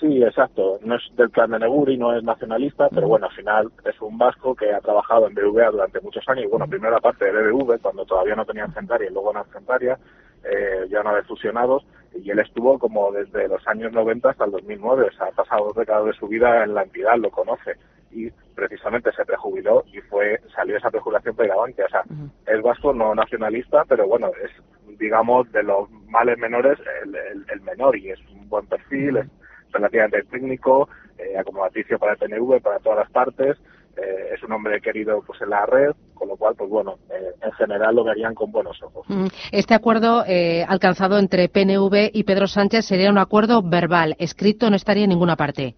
Sí, 0.00 0.22
exacto. 0.22 0.78
No 0.82 0.94
es 0.94 1.02
del 1.14 1.30
clan 1.30 1.50
de 1.50 1.58
Neguri, 1.58 1.98
no 1.98 2.16
es 2.16 2.24
nacionalista, 2.24 2.88
pero 2.88 3.06
bueno, 3.08 3.26
al 3.26 3.32
final 3.32 3.70
es 3.84 4.00
un 4.00 4.16
vasco 4.16 4.54
que 4.54 4.72
ha 4.72 4.80
trabajado 4.80 5.26
en 5.26 5.34
BVA 5.34 5.72
durante 5.72 6.00
muchos 6.00 6.26
años. 6.28 6.44
Y 6.44 6.48
bueno, 6.48 6.66
primero 6.66 6.94
la 6.94 7.00
parte 7.00 7.26
de 7.26 7.32
BBV, 7.32 7.80
cuando 7.82 8.06
todavía 8.06 8.34
no 8.34 8.46
tenían 8.46 8.72
Centaria 8.72 9.10
y 9.10 9.12
luego 9.12 9.36
en 9.36 9.44
Centaria, 9.52 9.98
eh, 10.44 10.86
ya 10.88 11.02
una 11.02 11.12
vez 11.12 11.26
fusionados, 11.26 11.84
y 12.14 12.30
él 12.30 12.38
estuvo 12.38 12.78
como 12.78 13.12
desde 13.12 13.48
los 13.48 13.66
años 13.66 13.92
90 13.92 14.30
hasta 14.30 14.44
el 14.44 14.52
2009, 14.52 15.08
o 15.08 15.16
sea, 15.16 15.26
ha 15.26 15.32
pasado 15.32 15.66
dos 15.66 15.76
décadas 15.76 16.06
de 16.06 16.12
su 16.14 16.28
vida 16.28 16.64
en 16.64 16.74
la 16.74 16.82
entidad, 16.82 17.16
lo 17.16 17.30
conoce, 17.30 17.76
y 18.10 18.30
precisamente 18.54 19.12
se 19.12 19.24
prejubiló 19.24 19.84
y 19.92 20.00
fue 20.00 20.40
salió 20.54 20.76
esa 20.76 20.90
prejubilación 20.90 21.36
para 21.36 21.54
Bankia. 21.54 21.86
O 21.86 21.88
sea, 21.88 22.02
es 22.46 22.62
vasco, 22.62 22.92
no 22.92 23.14
nacionalista, 23.14 23.84
pero 23.86 24.06
bueno, 24.06 24.30
es, 24.42 24.50
digamos, 24.98 25.50
de 25.52 25.62
los 25.62 25.90
males 26.08 26.38
menores, 26.38 26.78
el, 27.04 27.60
menor, 27.60 27.96
y 27.96 28.10
es 28.10 28.18
un 28.32 28.48
buen 28.48 28.66
perfil, 28.66 29.18
es 29.18 29.26
relativamente 29.72 30.22
técnico, 30.24 30.88
eh, 31.18 31.36
acomodaticio 31.38 31.98
para 31.98 32.12
el 32.12 32.18
PNV, 32.18 32.60
para 32.62 32.78
todas 32.78 33.00
las 33.00 33.10
partes, 33.10 33.58
eh, 33.96 34.30
es 34.34 34.42
un 34.42 34.52
hombre 34.52 34.80
querido 34.80 35.22
pues 35.26 35.40
en 35.42 35.50
la 35.50 35.66
red, 35.66 35.92
cual, 36.38 36.54
pues 36.56 36.70
bueno, 36.70 36.94
eh, 37.10 37.34
en 37.42 37.52
general 37.52 37.94
lo 37.94 38.04
verían 38.04 38.34
con 38.34 38.50
buenos 38.50 38.82
ojos. 38.82 39.06
Este 39.52 39.74
acuerdo 39.74 40.24
eh, 40.26 40.64
alcanzado 40.66 41.18
entre 41.18 41.48
PNV 41.48 42.10
y 42.12 42.24
Pedro 42.24 42.46
Sánchez 42.46 42.86
sería 42.86 43.10
un 43.10 43.18
acuerdo 43.18 43.62
verbal, 43.62 44.14
escrito 44.18 44.70
no 44.70 44.76
estaría 44.76 45.04
en 45.04 45.10
ninguna 45.10 45.36
parte. 45.36 45.74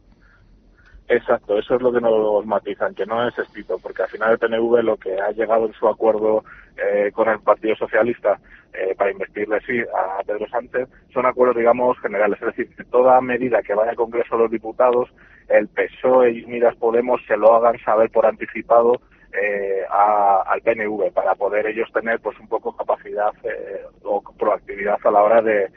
Exacto, 1.09 1.59
eso 1.59 1.75
es 1.75 1.83
lo 1.83 1.93
que 1.93 2.01
nos 2.01 2.47
matizan, 2.47 2.95
que 2.95 3.05
no 3.05 3.27
es 3.27 3.37
escrito, 3.37 3.79
porque 3.83 4.05
al 4.05 4.09
final 4.09 4.31
el 4.31 4.39
PNV 4.39 4.83
lo 4.85 4.97
que 4.97 5.21
ha 5.21 5.33
llegado 5.33 5.67
en 5.67 5.73
su 5.73 5.89
acuerdo 5.89 6.45
eh, 6.77 7.11
con 7.13 7.29
el 7.29 7.41
Partido 7.41 7.75
Socialista 7.75 8.39
eh, 8.73 8.95
para 8.97 9.11
investirle 9.11 9.61
sí 9.67 9.81
a 9.81 10.23
Pedro 10.23 10.49
Sánchez 10.49 10.89
son 11.13 11.27
acuerdos, 11.27 11.57
digamos, 11.57 11.99
generales. 11.99 12.41
Es 12.41 12.47
decir, 12.47 12.77
que 12.77 12.85
toda 12.85 13.21
medida 13.21 13.61
que 13.61 13.75
vaya 13.75 13.91
al 13.91 13.97
Congreso 13.97 14.37
de 14.37 14.43
los 14.43 14.51
Diputados, 14.53 15.09
el 15.49 15.67
PSOE 15.67 16.31
y 16.31 16.45
Unidas 16.45 16.77
Podemos 16.77 17.21
se 17.27 17.37
lo 17.37 17.57
hagan 17.57 17.77
saber 17.81 18.11
por 18.11 18.27
anticipado 18.27 19.01
eh, 19.33 19.85
al 19.91 20.61
PNV 20.63 21.13
para 21.13 21.35
poder 21.35 21.67
ellos 21.67 21.91
tener 21.93 22.21
pues 22.21 22.39
un 22.41 22.49
poco 22.49 22.77
capacidad 22.77 23.33
o 24.03 24.23
proactividad 24.39 24.99
a 25.05 25.11
la 25.11 25.23
hora 25.23 25.43
de 25.43 25.71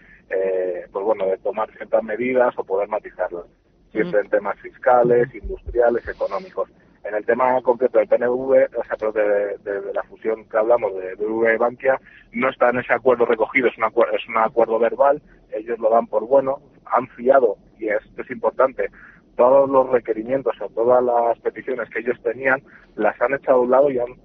pues 0.91 1.05
bueno 1.05 1.25
de 1.25 1.37
tomar 1.37 1.71
ciertas 1.71 2.03
medidas 2.03 2.53
o 2.57 2.63
poder 2.63 2.87
matizarlas. 2.89 3.45
Siempre 3.91 4.21
en 4.21 4.29
temas 4.29 4.59
fiscales, 4.59 5.33
industriales, 5.35 6.07
económicos. 6.07 6.69
En 7.03 7.13
el 7.15 7.25
tema 7.25 7.61
concreto 7.61 7.99
del 7.99 8.07
PNV, 8.07 8.69
o 8.77 8.83
sea, 8.85 9.11
de, 9.11 9.93
la 9.93 10.03
fusión 10.03 10.45
que 10.45 10.57
hablamos 10.57 10.95
de 10.95 11.15
BV 11.15 11.53
y 11.53 11.57
Bankia, 11.57 11.99
no 12.31 12.49
está 12.49 12.69
en 12.69 12.79
ese 12.79 12.93
acuerdo 12.93 13.25
recogido, 13.25 13.67
es 13.67 13.77
un 13.77 13.83
acuerdo, 13.83 14.15
es 14.15 14.25
un 14.27 14.37
acuerdo 14.37 14.79
verbal, 14.79 15.21
ellos 15.51 15.77
lo 15.79 15.89
dan 15.89 16.07
por 16.07 16.25
bueno, 16.25 16.61
han 16.85 17.07
fiado, 17.09 17.57
y 17.77 17.89
esto 17.89 18.21
es 18.21 18.31
importante, 18.31 18.89
todos 19.35 19.69
los 19.69 19.89
requerimientos 19.89 20.55
o 20.61 20.69
todas 20.69 21.03
las 21.03 21.39
peticiones 21.39 21.89
que 21.89 21.99
ellos 21.99 22.21
tenían, 22.21 22.61
las 22.95 23.19
han 23.21 23.33
echado 23.33 23.59
a 23.59 23.61
un 23.61 23.71
lado 23.71 23.89
y 23.89 23.99
han 23.99 24.15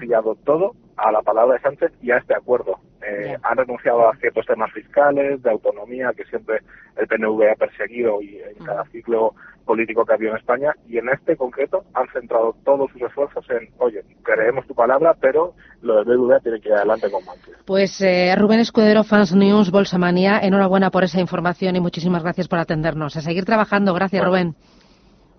fiado 0.00 0.34
todo 0.44 0.72
a 0.96 1.12
la 1.12 1.22
palabra 1.22 1.54
de 1.54 1.60
Sánchez 1.60 1.92
y 2.02 2.10
a 2.10 2.18
este 2.18 2.34
acuerdo. 2.34 2.78
Eh, 3.06 3.36
han 3.42 3.56
renunciado 3.56 4.08
a 4.08 4.16
ciertos 4.16 4.46
temas 4.46 4.72
fiscales, 4.72 5.42
de 5.42 5.50
autonomía, 5.50 6.12
que 6.16 6.24
siempre 6.24 6.60
el 6.96 7.06
PNV 7.06 7.50
ha 7.50 7.56
perseguido 7.56 8.22
y 8.22 8.38
en 8.38 8.64
cada 8.64 8.84
ciclo 8.86 9.34
político 9.64 10.04
que 10.04 10.12
ha 10.12 10.14
habido 10.16 10.32
en 10.32 10.38
España. 10.38 10.74
Y 10.86 10.98
en 10.98 11.08
este 11.08 11.36
concreto 11.36 11.84
han 11.94 12.08
centrado 12.08 12.56
todos 12.64 12.90
sus 12.92 13.02
esfuerzos 13.02 13.48
en, 13.50 13.68
oye, 13.78 14.02
creemos 14.22 14.66
tu 14.66 14.74
palabra, 14.74 15.14
pero 15.20 15.54
lo 15.82 16.02
del 16.02 16.18
BBVA 16.18 16.40
tiene 16.40 16.60
que 16.60 16.68
ir 16.68 16.74
adelante 16.74 17.10
con 17.10 17.24
Bankia. 17.26 17.53
Pues 17.64 17.98
eh, 18.02 18.34
Rubén 18.36 18.60
Escudero, 18.60 19.04
Fans 19.04 19.34
News, 19.34 19.70
Bolsamania, 19.70 20.38
enhorabuena 20.40 20.90
por 20.90 21.04
esa 21.04 21.20
información 21.20 21.76
y 21.76 21.80
muchísimas 21.80 22.22
gracias 22.22 22.46
por 22.46 22.58
atendernos. 22.58 23.16
A 23.16 23.22
seguir 23.22 23.44
trabajando. 23.44 23.94
Gracias, 23.94 24.24
Rubén. 24.24 24.54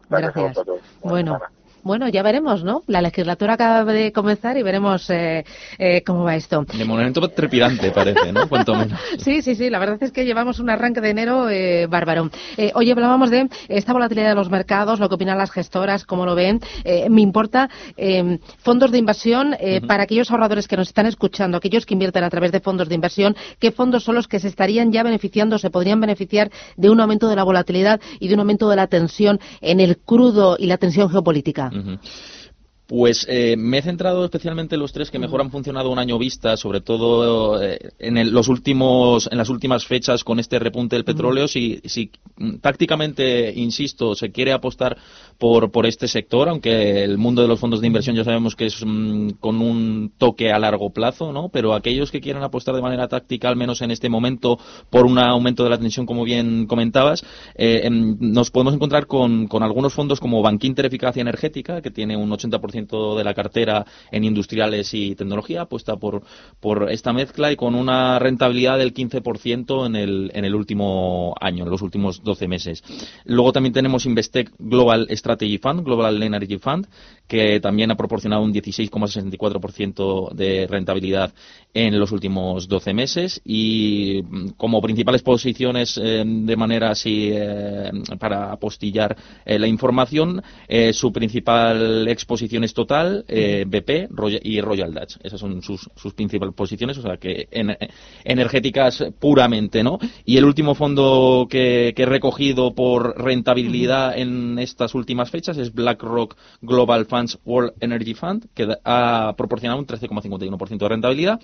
Gracias. 0.10 0.58
Bueno. 1.03 1.39
Bueno, 1.86 2.10
ya 2.10 2.24
veremos, 2.24 2.63
¿no? 2.63 2.82
La 2.88 3.00
legislatura 3.00 3.54
acaba 3.54 3.86
de 3.94 4.12
comenzar 4.12 4.58
y 4.58 4.63
veremos 4.63 5.08
eh, 5.12 5.46
eh, 5.77 6.01
cómo 6.04 6.24
va 6.24 6.36
esto. 6.36 6.65
De 6.75 6.84
momento 6.84 7.27
trepidante 7.27 7.92
parece, 7.92 8.34
¿no? 8.34 8.50
Cuanto 8.50 8.74
menos. 8.74 9.00
sí, 9.20 9.44
sí, 9.44 9.54
sí. 9.54 9.70
La 9.70 9.77
verdad 9.77 10.01
es 10.01 10.12
que 10.12 10.25
llevamos 10.25 10.58
un 10.58 10.72
arranque 10.72 11.00
de 11.00 11.12
enero 11.12 11.48
eh, 11.48 11.86
bárbaro. 11.86 12.32
Eh, 12.58 12.72
oye, 12.74 12.92
hablábamos 12.92 13.30
de 13.30 13.50
esta 13.68 13.94
volatilidad 13.94 14.30
de 14.30 14.36
los 14.36 14.50
mercados, 14.50 15.00
lo 15.00 15.10
que 15.10 15.13
opinan 15.13 15.38
las 15.38 15.51
gestoras, 15.51 16.06
cómo 16.06 16.25
lo 16.25 16.34
ven. 16.34 16.60
Eh, 16.84 17.08
me 17.08 17.22
importa 17.22 17.70
eh, 17.98 18.39
fondos 18.63 18.92
de 18.92 18.98
inversión 18.98 19.54
uh 19.54 19.86
para 19.86 20.04
aquellos 20.04 20.32
ahorradores 20.32 20.68
que 20.68 20.77
nos 20.77 20.88
están 20.88 21.06
escuchando, 21.06 21.58
aquellos 21.58 21.86
que 21.86 21.94
invierten 21.94 22.24
a 22.24 22.30
través 22.30 22.51
de 22.51 22.62
fondos 22.62 22.89
de 22.89 22.96
inversión, 22.96 23.36
¿qué 23.60 23.72
fondos 23.72 24.04
son 24.04 24.15
los 24.15 24.27
que 24.27 24.39
se 24.39 24.48
estarían 24.48 24.92
ya 24.92 25.04
beneficiando, 25.04 25.60
se 25.60 25.70
podrían 25.70 26.00
beneficiar 26.00 26.50
de 26.77 26.89
un 26.89 27.00
aumento 27.00 27.27
de 27.27 27.36
la 27.36 27.44
volatilidad 27.44 28.00
y 28.20 28.27
de 28.27 28.34
un 28.34 28.39
aumento 28.39 28.70
de 28.70 28.75
la 28.75 28.88
tensión 28.88 29.39
en 29.62 29.80
el 29.80 29.98
crudo 29.98 30.56
y 30.58 30.65
la 30.65 30.77
tensión 30.77 31.10
geopolítica? 31.10 31.72
Mm-hmm. 31.75 31.96
Pues 32.88 33.25
eh, 33.27 33.56
me 33.58 33.80
he 33.80 33.82
centrado 33.82 34.24
especialmente 34.25 34.75
en 34.75 34.82
los 34.82 34.94
tres 34.94 35.10
que 35.10 35.18
mejor 35.18 35.42
han 35.42 35.50
funcionado 35.50 35.89
un 35.89 35.98
año 35.98 36.20
vista, 36.20 36.56
sobre 36.56 36.82
todo 36.82 37.62
eh, 37.62 37.80
en 37.98 38.18
el, 38.18 38.30
los 38.30 38.48
últimos, 38.48 39.27
en 39.32 39.39
las 39.39 39.50
últimas 39.50 39.88
fechas 39.88 40.24
con 40.24 40.39
este 40.39 40.60
repunte 40.60 40.96
del 40.96 41.04
petróleo. 41.04 41.48
Si, 41.48 41.82
si 41.86 42.12
tácticamente, 42.62 43.51
insisto, 43.56 44.13
se 44.13 44.32
quiere 44.32 44.54
apostar 44.54 44.98
por, 45.39 45.72
por 45.72 45.88
este 45.88 46.08
sector, 46.08 46.48
aunque 46.48 47.04
el 47.04 47.18
mundo 47.18 47.42
de 47.42 47.48
los 47.48 47.60
fondos 47.60 47.82
de 47.82 47.88
inversión 47.88 48.15
ya 48.15 48.24
sabemos 48.24 48.56
que 48.56 48.68
es 48.68 48.84
mm, 48.86 49.30
con 49.39 49.62
un 49.62 50.12
toque 50.18 50.51
a 50.51 50.60
largo 50.60 50.92
plazo, 50.92 51.34
¿no? 51.34 51.50
Pero 51.50 51.74
aquellos 51.74 52.12
que 52.12 52.22
quieran 52.22 52.44
apostar 52.44 52.75
de 52.75 52.84
manera 52.84 53.08
táctica, 53.08 53.50
al 53.50 53.56
menos 53.56 53.82
en 53.82 53.89
este 53.89 54.10
momento, 54.10 54.60
por 54.92 55.08
un 55.08 55.18
aumento 55.18 55.63
de 55.63 55.72
la 55.72 55.80
tensión, 55.80 56.06
como 56.06 56.24
bien 56.24 56.68
comentabas, 56.68 57.25
eh, 57.56 57.89
nos 57.89 58.51
podemos 58.51 58.75
encontrar 58.75 59.08
con, 59.08 59.48
con 59.48 59.63
algunos 59.63 59.94
fondos 59.94 60.20
como 60.20 60.44
Bankinter 60.44 60.86
Eficacia 60.86 61.22
Energética, 61.22 61.82
que 61.82 61.89
tiene 61.89 62.15
un 62.15 62.30
80% 62.30 62.75
de 62.75 63.24
la 63.24 63.34
cartera 63.34 63.86
en 64.12 64.24
industriales 64.24 64.94
y 64.94 65.15
tecnología, 65.15 65.62
apuesta 65.62 65.96
por, 65.98 66.24
por 66.60 66.91
esta 66.91 67.13
mezcla 67.13 67.51
y 67.51 67.55
con 67.55 67.75
una 67.75 68.20
rentabilidad 68.20 68.77
del 68.77 68.94
15% 68.94 69.86
en 69.86 69.96
el, 69.96 70.32
en 70.34 70.46
el 70.46 70.55
último 70.55 71.36
año, 71.39 71.63
en 71.63 71.70
los 71.70 71.82
últimos 71.82 72.24
12 72.24 72.48
meses. 72.48 72.84
Luego 73.24 73.53
también 73.53 73.74
tenemos 73.74 74.05
Investec 74.05 74.51
Global 74.60 75.08
Strategy 75.12 75.58
Fund, 75.58 75.84
Global 75.84 76.22
Energy 76.22 76.58
Fund, 76.58 76.88
que 77.27 77.60
también 77.60 77.91
ha 77.91 77.96
proporcionado 77.96 78.44
un 78.44 78.53
16,64% 78.53 80.32
de 80.34 80.67
rentabilidad 80.67 81.34
en 81.74 82.00
los 82.00 82.12
últimos 82.12 82.67
12 82.67 82.94
meses 82.94 83.41
y 83.44 84.22
mm, 84.24 84.50
como 84.58 84.82
principales 84.82 85.22
posiciones 85.22 86.00
eh, 86.01 86.24
de 86.25 86.55
manera 86.55 86.91
así 86.91 87.32
eh, 87.34 87.91
para 88.20 88.51
apostillar 88.51 89.15
eh, 89.46 89.60
la 89.60 89.67
información, 89.67 90.41
su 90.94 91.12
principal 91.12 92.08
exposición 92.08 92.63
es 92.63 92.74
total, 92.74 93.25
BP 93.27 94.10
y 94.44 94.62
Royal 94.62 94.94
Dutch. 94.94 95.17
Esas 95.24 95.39
son 95.39 95.62
sus, 95.62 95.89
sus 95.96 96.13
principales 96.13 96.55
posiciones, 96.55 96.98
o 96.98 97.01
sea 97.01 97.17
que 97.17 97.48
en, 97.51 97.75
energéticas 98.24 99.03
puramente, 99.20 99.84
¿no? 99.84 100.00
Y 100.25 100.38
el 100.38 100.46
último 100.46 100.75
fondo 100.75 101.48
que, 101.50 101.94
que 101.96 102.03
he 102.03 102.05
recogido 102.05 102.74
por 102.74 103.22
rentabilidad 103.22 104.17
en 104.17 104.60
estas 104.60 104.96
últimas 104.96 105.29
fechas 105.29 105.58
es 105.58 105.74
BlackRock 105.74 106.36
Global 106.62 107.05
Funds 107.15 107.39
World 107.45 107.74
Energy 107.79 108.13
Fund, 108.13 108.48
que 108.53 108.67
ha 108.84 109.34
proporcionado 109.38 109.79
un 109.79 109.88
13,51% 109.88 110.77
de 110.77 110.89
rentabilidad 110.89 111.39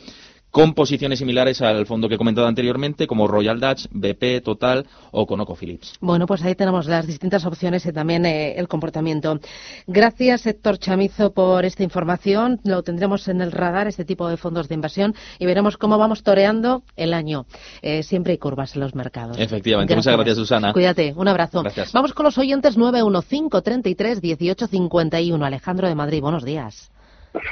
con 0.51 0.73
posiciones 0.73 1.19
similares 1.19 1.61
al 1.61 1.85
fondo 1.85 2.09
que 2.09 2.15
he 2.15 2.17
comentado 2.17 2.45
anteriormente, 2.45 3.07
como 3.07 3.27
Royal 3.27 3.59
Dutch, 3.59 3.87
BP, 3.91 4.43
Total 4.43 4.85
o 5.11 5.25
ConocoPhillips. 5.25 5.95
Bueno, 6.01 6.27
pues 6.27 6.43
ahí 6.43 6.55
tenemos 6.55 6.87
las 6.87 7.07
distintas 7.07 7.45
opciones 7.45 7.85
y 7.85 7.93
también 7.93 8.25
eh, 8.25 8.55
el 8.57 8.67
comportamiento. 8.67 9.39
Gracias, 9.87 10.45
Héctor 10.45 10.77
Chamizo, 10.77 11.31
por 11.31 11.63
esta 11.63 11.83
información. 11.83 12.59
Lo 12.65 12.83
tendremos 12.83 13.27
en 13.29 13.41
el 13.41 13.51
radar, 13.51 13.87
este 13.87 14.03
tipo 14.03 14.27
de 14.27 14.37
fondos 14.37 14.67
de 14.67 14.75
inversión, 14.75 15.15
y 15.39 15.45
veremos 15.45 15.77
cómo 15.77 15.97
vamos 15.97 16.23
toreando 16.23 16.83
el 16.97 17.13
año. 17.13 17.45
Eh, 17.81 18.03
siempre 18.03 18.33
hay 18.33 18.37
curvas 18.37 18.75
en 18.75 18.81
los 18.81 18.93
mercados. 18.93 19.39
Efectivamente. 19.39 19.95
Muchas 19.95 20.15
gracias, 20.15 20.35
Susana. 20.35 20.73
Cuídate. 20.73 21.13
Un 21.15 21.29
abrazo. 21.29 21.63
Gracias. 21.63 21.93
Vamos 21.93 22.13
con 22.13 22.25
los 22.25 22.37
oyentes 22.37 22.77
915 22.77 23.61
33 23.61 24.21
18 24.21 24.67
51. 24.67 25.45
Alejandro 25.45 25.87
de 25.87 25.95
Madrid, 25.95 26.21
buenos 26.21 26.43
días. 26.43 26.91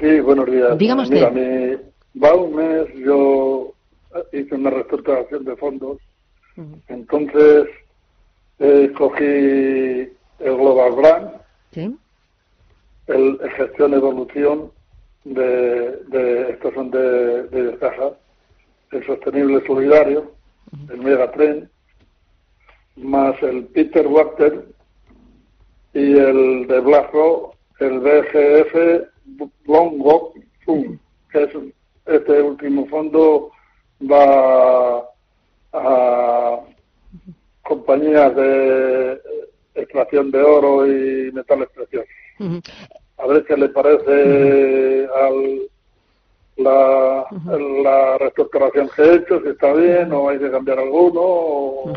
Sí, 0.02 0.20
buenos 0.20 0.46
días. 0.46 0.78
Dígame 0.78 1.04
usted. 1.04 1.16
Mira, 1.16 1.30
va 1.30 1.90
un 2.16 2.56
mes, 2.56 2.94
yo 2.96 3.74
hice 4.34 4.56
una 4.56 4.70
reestructuración 4.70 5.46
de 5.46 5.56
fondos, 5.56 5.98
uh 6.58 6.62
-huh. 6.62 6.82
entonces 6.88 7.68
eh, 8.60 8.92
cogí 8.98 9.24
el 9.24 10.56
Global 10.56 10.92
Brand, 10.94 11.32
¿Sí? 11.72 11.96
el, 13.08 13.40
el, 13.42 13.50
Gestión 13.52 13.94
Evolución, 13.94 14.72
de, 15.24 15.98
de 16.08 16.52
estos 16.52 16.74
son 16.74 16.92
de, 16.92 17.44
de 17.44 17.78
caja, 17.78 18.12
el 18.92 19.06
Sostenible 19.06 19.66
Solidario, 19.68 20.22
uh 20.22 20.78
-huh. 20.78 20.92
el 20.94 21.02
Megatren, 21.02 21.70
más 22.96 23.42
el 23.44 23.66
Peter 23.66 24.08
Wachter 24.08 24.66
y 25.94 26.18
el 26.18 26.68
de 26.68 26.80
BlackRock, 26.80 27.56
el 27.80 28.00
BGF 28.00 28.74
Long 29.68 30.02
Walk 30.02 30.34
que 31.32 31.44
es 31.44 31.52
este 32.06 32.42
último 32.42 32.86
fondo 32.88 33.52
va 34.02 35.06
a 35.74 36.60
compañías 37.64 38.36
de 38.36 39.22
extracción 39.76 40.32
de 40.32 40.42
oro 40.42 40.88
y 40.88 41.32
metales 41.32 41.70
preciosos. 41.70 42.10
Uh 42.40 42.46
-huh. 42.46 42.62
A 43.18 43.28
ver 43.28 43.46
qué 43.46 43.56
le 43.58 43.70
parece 43.70 44.12
uh 44.12 45.08
-huh. 45.08 45.26
al, 45.26 45.38
la, 46.58 47.26
uh 47.32 47.36
-huh. 47.38 47.84
la 47.84 48.18
reestructuración 48.18 48.90
que 48.96 49.02
he 49.04 49.16
hecho, 49.16 49.42
si 49.42 49.50
está 49.50 49.74
bien 49.74 50.12
o 50.12 50.30
hay 50.30 50.40
que 50.40 50.52
cambiar 50.52 50.80
alguno, 50.80 51.22
o 51.22 51.94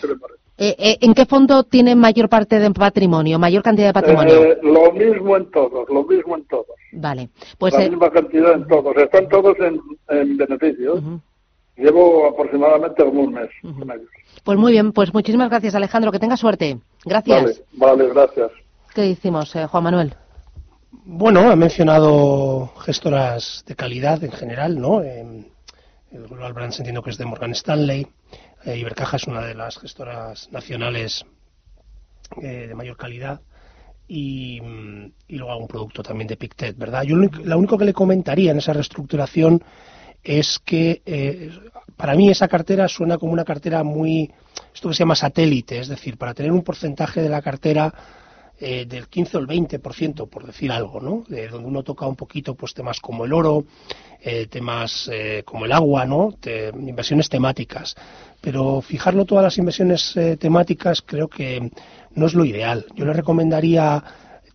qué 0.00 0.06
le 0.08 0.16
parece. 0.16 0.39
Eh, 0.62 0.76
eh, 0.78 0.98
¿En 1.00 1.14
qué 1.14 1.24
fondo 1.24 1.64
tiene 1.64 1.96
mayor 1.96 2.28
parte 2.28 2.60
de 2.60 2.70
patrimonio, 2.70 3.38
mayor 3.38 3.62
cantidad 3.62 3.86
de 3.86 3.92
patrimonio? 3.94 4.44
Eh, 4.44 4.58
lo 4.62 4.92
mismo 4.92 5.34
en 5.38 5.50
todos, 5.50 5.88
lo 5.88 6.04
mismo 6.04 6.36
en 6.36 6.44
todos. 6.44 6.76
Vale. 6.92 7.30
Pues 7.56 7.72
la 7.72 7.88
misma 7.88 8.10
cantidad 8.10 8.52
en 8.52 8.68
todos. 8.68 8.94
Están 8.94 9.26
todos 9.30 9.56
en, 9.58 9.80
en 10.10 10.36
beneficios. 10.36 11.00
Uh 11.02 11.02
-huh. 11.02 11.20
Llevo 11.78 12.28
aproximadamente 12.28 13.02
un 13.02 13.32
mes 13.32 13.48
uh 13.62 13.68
-huh. 13.68 13.78
con 13.78 13.90
ellos. 13.90 14.10
Pues 14.44 14.58
muy 14.58 14.72
bien, 14.72 14.92
pues 14.92 15.14
muchísimas 15.14 15.48
gracias, 15.48 15.74
Alejandro. 15.74 16.12
Que 16.12 16.18
tenga 16.18 16.36
suerte. 16.36 16.78
Gracias. 17.06 17.62
Vale, 17.72 17.94
vale 18.02 18.12
gracias. 18.12 18.50
¿Qué 18.94 19.00
decimos, 19.00 19.56
Juan 19.70 19.84
Manuel? 19.84 20.14
Bueno, 21.06 21.50
ha 21.50 21.56
mencionado 21.56 22.70
gestoras 22.84 23.64
de 23.66 23.74
calidad 23.76 24.22
en 24.22 24.32
general, 24.32 24.78
¿no? 24.78 25.02
Eh, 25.02 25.24
el 26.12 26.26
Global 26.26 26.52
Brands 26.52 26.78
entiendo 26.80 27.02
que 27.02 27.10
es 27.10 27.16
de 27.16 27.24
Morgan 27.24 27.52
Stanley. 27.52 28.06
Eh, 28.64 28.76
Ibercaja 28.76 29.16
es 29.16 29.24
una 29.24 29.40
de 29.40 29.54
las 29.54 29.78
gestoras 29.78 30.50
nacionales 30.52 31.24
eh, 32.42 32.66
de 32.68 32.74
mayor 32.74 32.96
calidad 32.96 33.40
y, 34.06 34.60
y, 35.28 35.36
luego 35.36 35.52
algún 35.52 35.68
producto 35.68 36.02
también 36.02 36.28
de 36.28 36.36
Pictet, 36.36 36.76
¿verdad? 36.76 37.04
Yo 37.04 37.16
lo, 37.16 37.28
lo, 37.28 37.58
único 37.58 37.78
que 37.78 37.84
le 37.84 37.92
comentaría 37.92 38.50
en 38.50 38.58
esa 38.58 38.72
reestructuración 38.72 39.62
es 40.22 40.58
que 40.58 41.02
eh, 41.06 41.50
para 41.96 42.14
mí 42.14 42.28
esa 42.28 42.48
cartera 42.48 42.88
suena 42.88 43.18
como 43.18 43.32
una 43.32 43.44
cartera 43.44 43.82
muy, 43.82 44.30
esto 44.74 44.88
que 44.88 44.94
se 44.94 45.00
llama 45.00 45.14
satélite, 45.14 45.78
es 45.78 45.88
decir, 45.88 46.18
para 46.18 46.34
tener 46.34 46.52
un 46.52 46.62
porcentaje 46.62 47.22
de 47.22 47.28
la 47.28 47.40
cartera 47.40 47.92
eh, 48.60 48.84
del 48.84 49.08
15 49.08 49.38
o 49.38 49.40
el 49.40 49.46
20%, 49.46 50.28
por 50.28 50.46
decir 50.46 50.70
algo, 50.70 51.00
¿no? 51.00 51.24
De 51.28 51.48
donde 51.48 51.66
uno 51.66 51.82
toca 51.82 52.06
un 52.06 52.16
poquito 52.16 52.54
pues 52.54 52.74
temas 52.74 53.00
como 53.00 53.24
el 53.24 53.32
oro, 53.32 53.64
eh, 54.20 54.46
temas 54.46 55.08
eh, 55.10 55.42
como 55.46 55.64
el 55.64 55.72
agua, 55.72 56.04
¿no? 56.04 56.34
Inversiones 56.74 57.30
temáticas. 57.30 57.96
Pero 58.40 58.80
fijarlo 58.80 59.24
todas 59.24 59.44
las 59.44 59.58
inversiones 59.58 60.16
eh, 60.16 60.36
temáticas 60.36 61.02
creo 61.02 61.28
que 61.28 61.70
no 62.14 62.26
es 62.26 62.34
lo 62.34 62.44
ideal. 62.44 62.86
Yo 62.94 63.04
le 63.04 63.12
recomendaría 63.12 64.02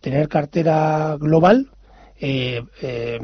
tener 0.00 0.28
cartera 0.28 1.16
global, 1.18 1.70
eh, 2.20 2.62
eh, 2.82 3.20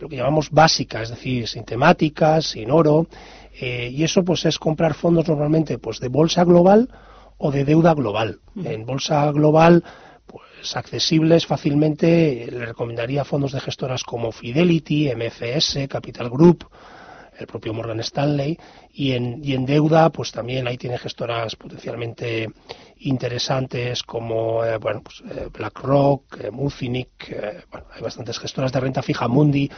lo 0.00 0.08
que 0.08 0.16
llamamos 0.16 0.50
básica, 0.50 1.02
es 1.02 1.10
decir, 1.10 1.46
sin 1.46 1.64
temáticas, 1.64 2.46
sin 2.46 2.70
oro, 2.70 3.06
y 3.58 4.04
eso 4.04 4.22
pues 4.22 4.44
es 4.44 4.58
comprar 4.58 4.92
fondos 4.92 5.28
normalmente 5.28 5.78
pues 5.78 5.98
de 5.98 6.08
bolsa 6.08 6.44
global 6.44 6.90
o 7.38 7.50
de 7.50 7.64
deuda 7.64 7.94
global. 7.94 8.40
En 8.64 8.86
bolsa 8.86 9.30
global, 9.32 9.84
pues 10.26 10.76
accesibles 10.76 11.46
fácilmente, 11.46 12.48
le 12.50 12.66
recomendaría 12.66 13.24
fondos 13.24 13.52
de 13.52 13.60
gestoras 13.60 14.02
como 14.04 14.32
Fidelity, 14.32 15.10
MFS, 15.14 15.88
Capital 15.88 16.30
Group, 16.30 16.66
el 17.38 17.46
propio 17.46 17.74
Morgan 17.74 18.00
Stanley, 18.00 18.58
y 18.92 19.12
en, 19.12 19.44
y 19.44 19.52
en 19.52 19.66
deuda, 19.66 20.10
pues 20.10 20.32
también 20.32 20.66
ahí 20.66 20.78
tiene 20.78 20.98
gestoras 20.98 21.54
potencialmente 21.56 22.48
interesantes 22.98 24.02
como 24.02 24.64
eh, 24.64 24.78
bueno, 24.78 25.02
pues, 25.02 25.22
eh, 25.30 25.48
BlackRock, 25.52 26.40
eh, 26.44 26.50
Mufinich, 26.50 27.34
bueno, 27.70 27.86
hay 27.92 28.02
bastantes 28.02 28.38
gestoras 28.38 28.72
de 28.72 28.80
renta 28.80 29.02
fija, 29.02 29.28
Mundi. 29.28 29.70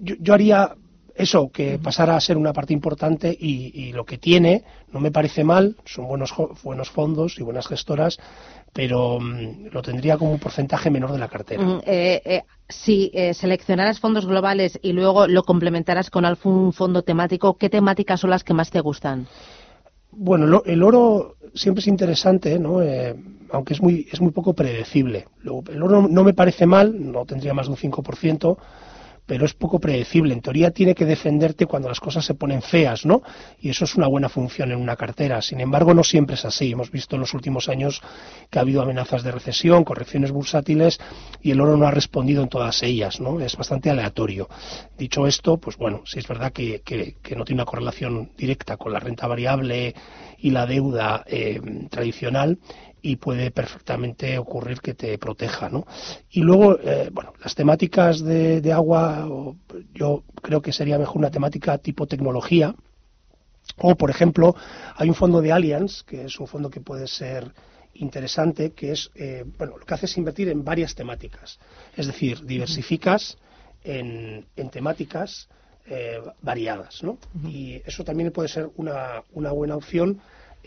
Yo, 0.00 0.14
yo, 0.20 0.34
haría 0.34 0.76
eso, 1.16 1.50
que 1.50 1.78
pasara 1.78 2.16
a 2.16 2.20
ser 2.20 2.36
una 2.36 2.52
parte 2.52 2.72
importante 2.72 3.36
y, 3.38 3.72
y, 3.74 3.92
lo 3.92 4.04
que 4.04 4.18
tiene 4.18 4.64
no 4.92 5.00
me 5.00 5.10
parece 5.10 5.44
mal, 5.44 5.76
son 5.84 6.06
buenos, 6.08 6.34
buenos 6.62 6.90
fondos 6.90 7.38
y 7.38 7.42
buenas 7.42 7.66
gestoras, 7.66 8.18
pero 8.72 9.18
mm, 9.18 9.68
lo 9.72 9.82
tendría 9.82 10.18
como 10.18 10.32
un 10.32 10.38
porcentaje 10.38 10.90
menor 10.90 11.12
de 11.12 11.18
la 11.18 11.28
cartera. 11.28 11.62
Mm, 11.62 11.80
eh, 11.86 12.22
eh, 12.24 12.42
si 12.68 13.10
eh, 13.14 13.32
seleccionaras 13.32 14.00
fondos 14.00 14.26
globales 14.26 14.78
y 14.82 14.92
luego 14.92 15.26
lo 15.26 15.42
complementaras 15.44 16.10
con 16.10 16.24
algún 16.24 16.72
fondo 16.72 17.02
temático, 17.02 17.56
¿qué 17.56 17.70
temáticas 17.70 18.20
son 18.20 18.30
las 18.30 18.44
que 18.44 18.54
más 18.54 18.70
te 18.70 18.80
gustan? 18.80 19.26
Bueno, 20.10 20.62
el 20.64 20.82
oro 20.82 21.36
siempre 21.54 21.80
es 21.80 21.88
interesante, 21.88 22.58
¿no? 22.58 22.80
aunque 23.50 23.74
es 23.74 23.82
muy, 23.82 24.06
es 24.10 24.20
muy 24.20 24.32
poco 24.32 24.54
predecible. 24.54 25.26
el 25.44 25.82
oro 25.82 26.08
no 26.08 26.24
me 26.24 26.32
parece 26.32 26.66
mal, 26.66 26.94
no 27.12 27.24
tendría 27.26 27.54
más 27.54 27.66
de 27.66 27.72
un 27.72 27.78
5%, 27.78 28.56
pero 29.26 29.44
es 29.44 29.54
poco 29.54 29.80
predecible. 29.80 30.32
En 30.32 30.40
teoría 30.40 30.70
tiene 30.70 30.94
que 30.94 31.04
defenderte 31.04 31.66
cuando 31.66 31.88
las 31.88 32.00
cosas 32.00 32.24
se 32.24 32.34
ponen 32.34 32.62
feas, 32.62 33.04
¿no? 33.04 33.22
Y 33.60 33.70
eso 33.70 33.84
es 33.84 33.96
una 33.96 34.06
buena 34.06 34.28
función 34.28 34.70
en 34.70 34.78
una 34.78 34.96
cartera. 34.96 35.42
Sin 35.42 35.60
embargo, 35.60 35.92
no 35.92 36.04
siempre 36.04 36.36
es 36.36 36.44
así. 36.44 36.72
Hemos 36.72 36.90
visto 36.90 37.16
en 37.16 37.20
los 37.20 37.34
últimos 37.34 37.68
años 37.68 38.00
que 38.50 38.58
ha 38.58 38.62
habido 38.62 38.82
amenazas 38.82 39.22
de 39.22 39.32
recesión, 39.32 39.84
correcciones 39.84 40.30
bursátiles 40.30 41.00
y 41.42 41.50
el 41.50 41.60
oro 41.60 41.76
no 41.76 41.86
ha 41.86 41.90
respondido 41.90 42.42
en 42.42 42.48
todas 42.48 42.82
ellas, 42.82 43.20
¿no? 43.20 43.40
Es 43.40 43.56
bastante 43.56 43.90
aleatorio. 43.90 44.48
Dicho 44.96 45.26
esto, 45.26 45.58
pues 45.58 45.76
bueno, 45.76 46.02
sí 46.06 46.20
es 46.20 46.28
verdad 46.28 46.52
que, 46.52 46.82
no 47.36 47.44
tiene 47.44 47.62
una 47.62 47.66
correlación 47.66 48.30
directa 48.36 48.76
con 48.76 48.92
la 48.92 49.00
renta 49.00 49.26
variable 49.26 49.94
y 50.38 50.50
la 50.50 50.66
deuda 50.66 51.24
eh, 51.26 51.60
tradicional, 51.90 52.58
y 53.02 53.16
puede 53.16 53.50
perfectamente 53.50 54.38
ocurrir 54.38 54.80
que 54.80 54.94
te 54.94 55.16
proteja. 55.18 55.68
¿no? 55.68 55.86
Y 56.30 56.40
luego, 56.40 56.78
eh, 56.80 57.10
bueno, 57.12 57.32
las 57.42 57.54
temáticas 57.54 58.22
de, 58.22 58.72
agua, 58.72 59.28
yo 59.94 60.24
creo 60.42 60.60
que 60.60 60.72
sería 60.72 60.98
mejor 60.98 61.18
una 61.18 61.30
temática 61.30 61.78
tipo 61.78 62.06
tecnología. 62.06 62.74
O, 63.78 63.94
por 63.96 64.10
ejemplo, 64.10 64.54
hay 64.96 65.08
un 65.08 65.14
fondo 65.14 65.40
de 65.40 65.52
Allianz, 65.52 66.02
que 66.04 66.24
es 66.24 66.38
un 66.38 66.46
fondo 66.46 66.70
que 66.70 66.80
puede 66.80 67.06
ser 67.06 67.52
interesante, 67.94 68.72
que 68.72 68.92
es, 68.92 69.10
eh, 69.14 69.44
bueno, 69.58 69.78
lo 69.78 69.84
que 69.84 69.94
hace 69.94 70.06
es 70.06 70.16
invertir 70.16 70.48
en 70.48 70.64
varias 70.64 70.94
temáticas. 70.94 71.58
Es 71.96 72.06
decir, 72.06 72.44
diversificas 72.44 73.38
en, 73.82 74.46
temáticas 74.70 75.48
eh, 75.86 76.20
variadas, 76.42 77.02
¿no? 77.02 77.18
Y 77.48 77.80
eso 77.86 78.04
también 78.04 78.32
puede 78.32 78.48
ser 78.48 78.68
una, 78.76 79.22
una 79.32 79.52
buena 79.52 79.76
opción 79.76 80.20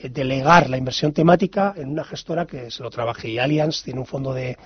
delegar 0.07 0.69
la 0.69 0.77
inversión 0.77 1.11
temática 1.11 1.73
en 1.75 1.89
una 1.89 2.03
gestora 2.03 2.45
que 2.45 2.71
se 2.71 2.83
lo 2.83 2.89
trabaje. 2.89 3.29
Y 3.29 3.39
Allianz 3.39 3.83
tiene 3.83 3.99
un 3.99 4.05
fondo 4.05 4.33
de, 4.33 4.57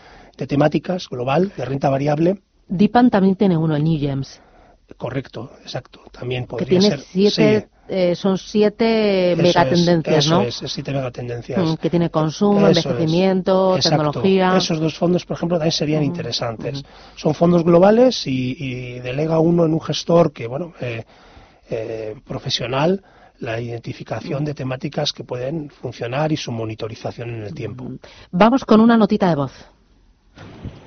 temáticas 0.48 1.10
global, 1.10 1.52
de 1.56 1.66
renta 1.66 1.90
variable. 1.90 2.42
Dipan 2.68 3.10
también 3.10 3.36
tiene 3.36 3.58
uno, 3.58 3.76
el 3.76 3.84
New 3.84 4.00
Gems. 4.00 4.42
Correcto, 4.98 5.52
exacto. 5.62 6.02
También 6.12 6.46
podría 6.46 6.82
ser. 6.82 7.00
Siete, 7.00 7.70
eh, 7.88 8.16
son 8.16 8.38
siete 8.38 9.36
megatendencias, 9.38 10.28
¿no? 10.28 10.42
Es, 10.42 10.62
siete 10.68 10.92
megatendencias. 10.92 11.60
Mm, 11.60 11.74
que 11.76 11.90
tiene 11.90 12.10
consumo, 12.10 12.68
envejecimiento, 12.68 13.78
tecnología. 13.82 14.56
Esos 14.58 14.80
dos 14.80 14.96
fondos, 14.96 15.26
por 15.26 15.38
ejemplo, 15.38 15.58
también 15.58 15.72
serían 15.72 16.04
interesantes. 16.04 16.84
Son 17.16 17.34
fondos 17.34 17.64
globales 17.64 18.28
y, 18.28 19.00
delega 19.00 19.40
uno 19.40 19.66
en 19.66 19.74
un 19.74 19.82
gestor 19.82 20.32
que, 20.32 20.48
bueno, 20.48 20.74
eh, 20.80 22.16
profesional 22.26 23.04
la 23.44 23.60
identificación 23.60 24.46
de 24.46 24.54
temáticas 24.54 25.12
que 25.12 25.24
pueden 25.24 25.70
funcionar 25.70 26.32
y 26.32 26.38
su 26.38 26.52
monitorización 26.52 27.30
en 27.30 27.44
el 27.44 27.54
tiempo. 27.54 27.92
Vamos 28.32 28.64
con 28.64 28.80
una 28.80 28.98
notita 28.98 29.30
de 29.30 29.36
voz. 29.36 29.52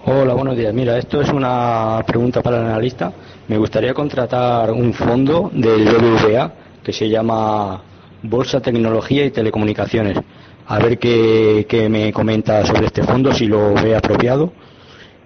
Hola, 0.07 0.35
buenos 0.35 0.57
días. 0.57 0.73
Mira, 0.73 0.97
esto 0.97 1.21
es 1.21 1.29
una 1.29 2.03
pregunta 2.07 2.43
para 2.43 2.59
el 2.59 2.67
analista. 2.67 3.13
Me 3.49 3.59
gustaría 3.59 3.93
contratar 3.93 4.71
un 4.71 4.93
fondo 4.95 5.51
del 5.53 5.85
BBVA 5.85 6.53
que 6.83 6.93
se 6.93 7.09
llama 7.09 7.83
Bolsa 8.23 8.61
Tecnología 8.61 9.25
y 9.27 9.31
Telecomunicaciones. 9.31 10.19
A 10.67 10.79
ver 10.79 10.99
qué, 10.99 11.67
qué 11.69 11.89
me 11.89 12.13
comenta 12.13 12.65
sobre 12.65 12.87
este 12.87 13.03
fondo, 13.03 13.33
si 13.33 13.47
lo 13.47 13.75
ve 13.75 13.95
apropiado. 13.95 14.53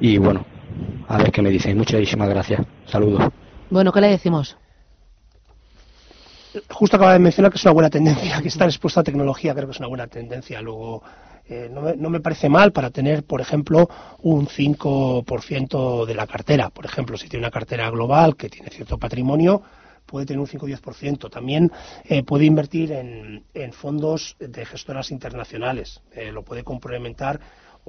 Y 0.00 0.18
bueno, 0.18 0.44
a 1.06 1.18
ver 1.18 1.30
qué 1.30 1.42
me 1.42 1.50
dice. 1.50 1.74
Muchísimas 1.74 2.28
gracias. 2.28 2.60
Saludos. 2.86 3.22
Bueno, 3.70 3.92
¿qué 3.92 4.00
le 4.00 4.08
decimos? 4.08 4.56
Justo 6.68 6.96
acaba 6.96 7.12
de 7.12 7.18
mencionar 7.18 7.50
que 7.50 7.58
es 7.58 7.64
una 7.64 7.72
buena 7.72 7.90
tendencia, 7.90 8.40
que 8.42 8.48
está 8.48 8.64
expuesta 8.64 9.00
a 9.00 9.04
tecnología, 9.04 9.54
creo 9.54 9.66
que 9.66 9.72
es 9.72 9.78
una 9.78 9.88
buena 9.88 10.06
tendencia. 10.06 10.60
Luego, 10.60 11.02
eh, 11.48 11.68
no, 11.72 11.82
me, 11.82 11.96
no, 11.96 12.10
me, 12.10 12.20
parece 12.20 12.48
mal 12.48 12.72
para 12.72 12.90
tener, 12.90 13.24
por 13.24 13.40
ejemplo, 13.40 13.88
un 14.22 14.46
5% 14.46 16.06
de 16.06 16.14
la 16.14 16.26
cartera. 16.26 16.70
Por 16.70 16.84
ejemplo, 16.84 17.16
si 17.16 17.28
tiene 17.28 17.44
una 17.44 17.50
cartera 17.50 17.90
global 17.90 18.36
que 18.36 18.48
tiene 18.48 18.70
cierto 18.70 18.98
patrimonio, 18.98 19.62
puede 20.06 20.26
tener 20.26 20.40
un 20.40 20.46
5 20.46 20.66
o 20.66 20.68
10%. 20.68 21.30
También 21.30 21.70
eh, 22.04 22.22
puede 22.22 22.44
invertir 22.44 22.92
en, 22.92 23.44
en, 23.54 23.72
fondos 23.72 24.36
de 24.38 24.64
gestoras 24.66 25.10
internacionales. 25.10 26.02
Eh, 26.12 26.32
lo 26.32 26.42
puede 26.42 26.64
complementar 26.64 27.40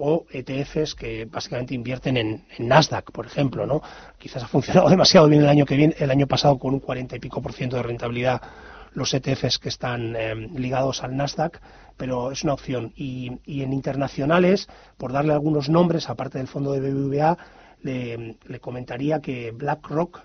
o 0.02 0.26
ETFs 0.32 0.96
que 0.96 1.26
básicamente 1.26 1.76
invierten 1.76 2.18
en, 2.18 2.46
Nasdaq, 2.60 3.12
por 3.12 3.28
ejemplo, 3.28 3.68
¿no? 3.68 3.82
Quizás 4.18 4.44
ha 4.44 4.48
funcionado 4.48 4.90
demasiado 4.96 5.28
bien 5.28 5.44
el 5.44 5.50
año 5.50 5.66
que 5.66 5.76
viene, 5.76 5.96
el 6.00 6.10
año 6.10 6.28
pasado 6.28 6.58
con 6.58 6.74
un 6.74 6.80
40 6.80 7.16
y 7.16 7.20
pico 7.20 7.42
por 7.42 7.54
ciento 7.54 7.78
de 7.78 7.84
rentabilidad 7.84 8.42
los 8.94 9.14
ETFs 9.14 9.60
que 9.60 9.70
están 9.70 10.16
em, 10.16 10.54
ligados 10.56 11.04
al 11.04 11.16
Nasdaq, 11.16 11.62
pero 11.98 12.32
es 12.32 12.44
una 12.44 12.54
opción. 12.54 12.92
Y, 12.96 13.40
en 13.46 13.74
internacionales, 13.74 14.68
por 14.98 15.14
darle 15.14 15.34
algunos 15.34 15.70
nombres, 15.70 16.10
aparte 16.10 16.40
del 16.40 16.48
fondo 16.48 16.74
de 16.74 16.82
BBVA, 16.82 17.38
le, 17.84 18.60
comentaría 18.60 19.22
que 19.22 19.52
BlackRock, 19.52 20.20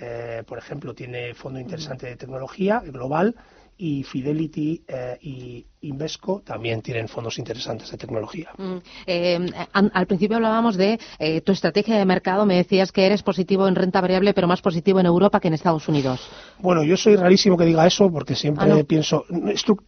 eh, 0.00 0.42
por 0.46 0.58
ejemplo, 0.58 0.94
tiene 0.94 1.34
fondo 1.34 1.58
interesante 1.58 2.06
de 2.06 2.16
tecnología 2.16 2.80
global 2.80 3.34
y 3.76 4.04
Fidelity 4.04 4.84
eh, 4.88 5.18
y 5.20 5.66
Invesco 5.82 6.42
también 6.44 6.82
tienen 6.82 7.08
fondos 7.08 7.38
interesantes 7.38 7.90
de 7.90 7.96
tecnología. 7.96 8.50
Mm, 8.56 8.76
eh, 9.06 9.46
al 9.72 10.06
principio 10.06 10.36
hablábamos 10.36 10.76
de 10.76 10.98
eh, 11.18 11.40
tu 11.40 11.52
estrategia 11.52 11.96
de 11.96 12.04
mercado. 12.04 12.46
Me 12.46 12.56
decías 12.56 12.90
que 12.90 13.06
eres 13.06 13.22
positivo 13.22 13.68
en 13.68 13.74
renta 13.74 14.00
variable, 14.00 14.34
pero 14.34 14.48
más 14.48 14.60
positivo 14.60 14.98
en 14.98 15.06
Europa 15.06 15.40
que 15.40 15.48
en 15.48 15.54
Estados 15.54 15.88
Unidos. 15.88 16.20
Bueno, 16.58 16.82
yo 16.82 16.96
soy 16.96 17.16
rarísimo 17.16 17.56
que 17.56 17.64
diga 17.64 17.86
eso 17.86 18.10
porque 18.10 18.34
siempre 18.34 18.70
ah, 18.70 18.84
pienso. 18.84 19.24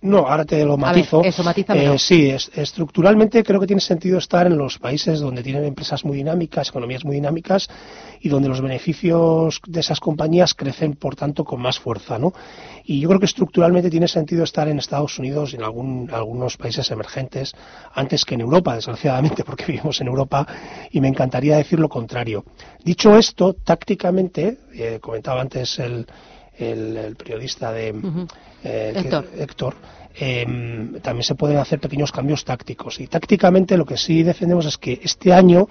No, 0.00 0.18
ahora 0.18 0.44
te 0.44 0.64
lo 0.64 0.76
matizo. 0.76 1.22
eso, 1.24 1.42
sí, 1.98 2.30
estructuralmente 2.54 3.42
creo 3.42 3.58
que 3.58 3.66
tiene 3.66 3.80
sentido 3.80 4.18
estar 4.18 4.46
en 4.46 4.56
los 4.56 4.78
países 4.78 5.20
donde 5.20 5.42
tienen 5.42 5.64
empresas 5.64 6.04
muy 6.04 6.16
dinámicas, 6.16 6.68
economías 6.68 7.04
muy 7.04 7.16
dinámicas 7.16 7.68
y 8.20 8.28
donde 8.28 8.48
los 8.48 8.60
beneficios 8.60 9.60
de 9.66 9.80
esas 9.80 9.98
compañías 9.98 10.54
crecen, 10.54 10.94
por 10.94 11.16
tanto, 11.16 11.44
con 11.44 11.60
más 11.60 11.78
fuerza. 11.78 12.18
¿no? 12.18 12.32
Y 12.84 13.00
yo 13.00 13.08
creo 13.08 13.20
que 13.20 13.26
estructuralmente 13.26 13.90
tiene 13.90 14.08
sentido 14.08 14.44
estar 14.44 14.68
en 14.68 14.78
Estados 14.78 15.18
Unidos 15.18 15.52
y 15.52 15.56
en 15.56 15.62
algún, 15.62 15.79
algunos 16.12 16.56
países 16.56 16.90
emergentes 16.90 17.52
antes 17.94 18.24
que 18.24 18.34
en 18.34 18.42
Europa, 18.42 18.74
desgraciadamente, 18.74 19.44
porque 19.46 19.64
vivimos 19.66 20.00
en 20.00 20.08
Europa 20.08 20.46
y 20.90 21.00
me 21.00 21.08
encantaría 21.08 21.56
decir 21.56 21.78
lo 21.78 21.88
contrario. 21.88 22.44
Dicho 22.84 23.16
esto, 23.16 23.54
tácticamente, 23.54 24.58
eh, 24.74 24.98
comentaba 25.00 25.40
antes 25.40 25.78
el, 25.78 26.06
el, 26.56 27.16
periodista 27.16 27.72
de 27.72 27.94
eh, 28.64 28.92
Héctor, 29.38 29.74
em, 30.14 31.00
también 31.00 31.24
se 31.24 31.34
pueden 31.34 31.58
hacer 31.58 31.80
pequeños 31.80 32.12
cambios 32.12 32.44
tácticos. 32.44 33.00
Y 33.00 33.06
tácticamente 33.06 33.76
lo 33.76 33.84
que 33.84 33.96
sí 33.96 34.22
defendemos 34.22 34.66
es 34.66 34.78
que 34.78 35.00
este 35.02 35.32
año 35.32 35.68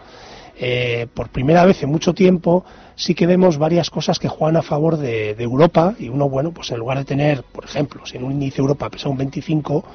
eh, 0.62 1.08
por 1.14 1.30
primera 1.30 1.64
vez 1.64 1.82
en 1.84 1.90
mucho 1.90 2.14
tiempo 2.14 2.66
sí 2.96 3.16
que 3.16 3.26
vemos 3.26 3.58
varias 3.58 3.90
cosas 3.90 4.20
que 4.20 4.28
juegan 4.28 4.58
a 4.58 4.62
favor 4.62 4.98
de, 4.98 5.32
Europa 5.40 5.96
y 5.98 6.10
uno, 6.10 6.28
bueno, 6.28 6.52
pues 6.52 6.70
en 6.72 6.80
lugar 6.80 6.98
de 6.98 7.06
tener, 7.06 7.44
por 7.44 7.64
ejemplo, 7.64 8.06
si 8.06 8.18
en 8.18 8.26
un 8.26 8.34
índice 8.34 8.60
Europa 8.60 8.90
pesa 8.90 9.08
un 9.08 9.18
25, 9.18 9.86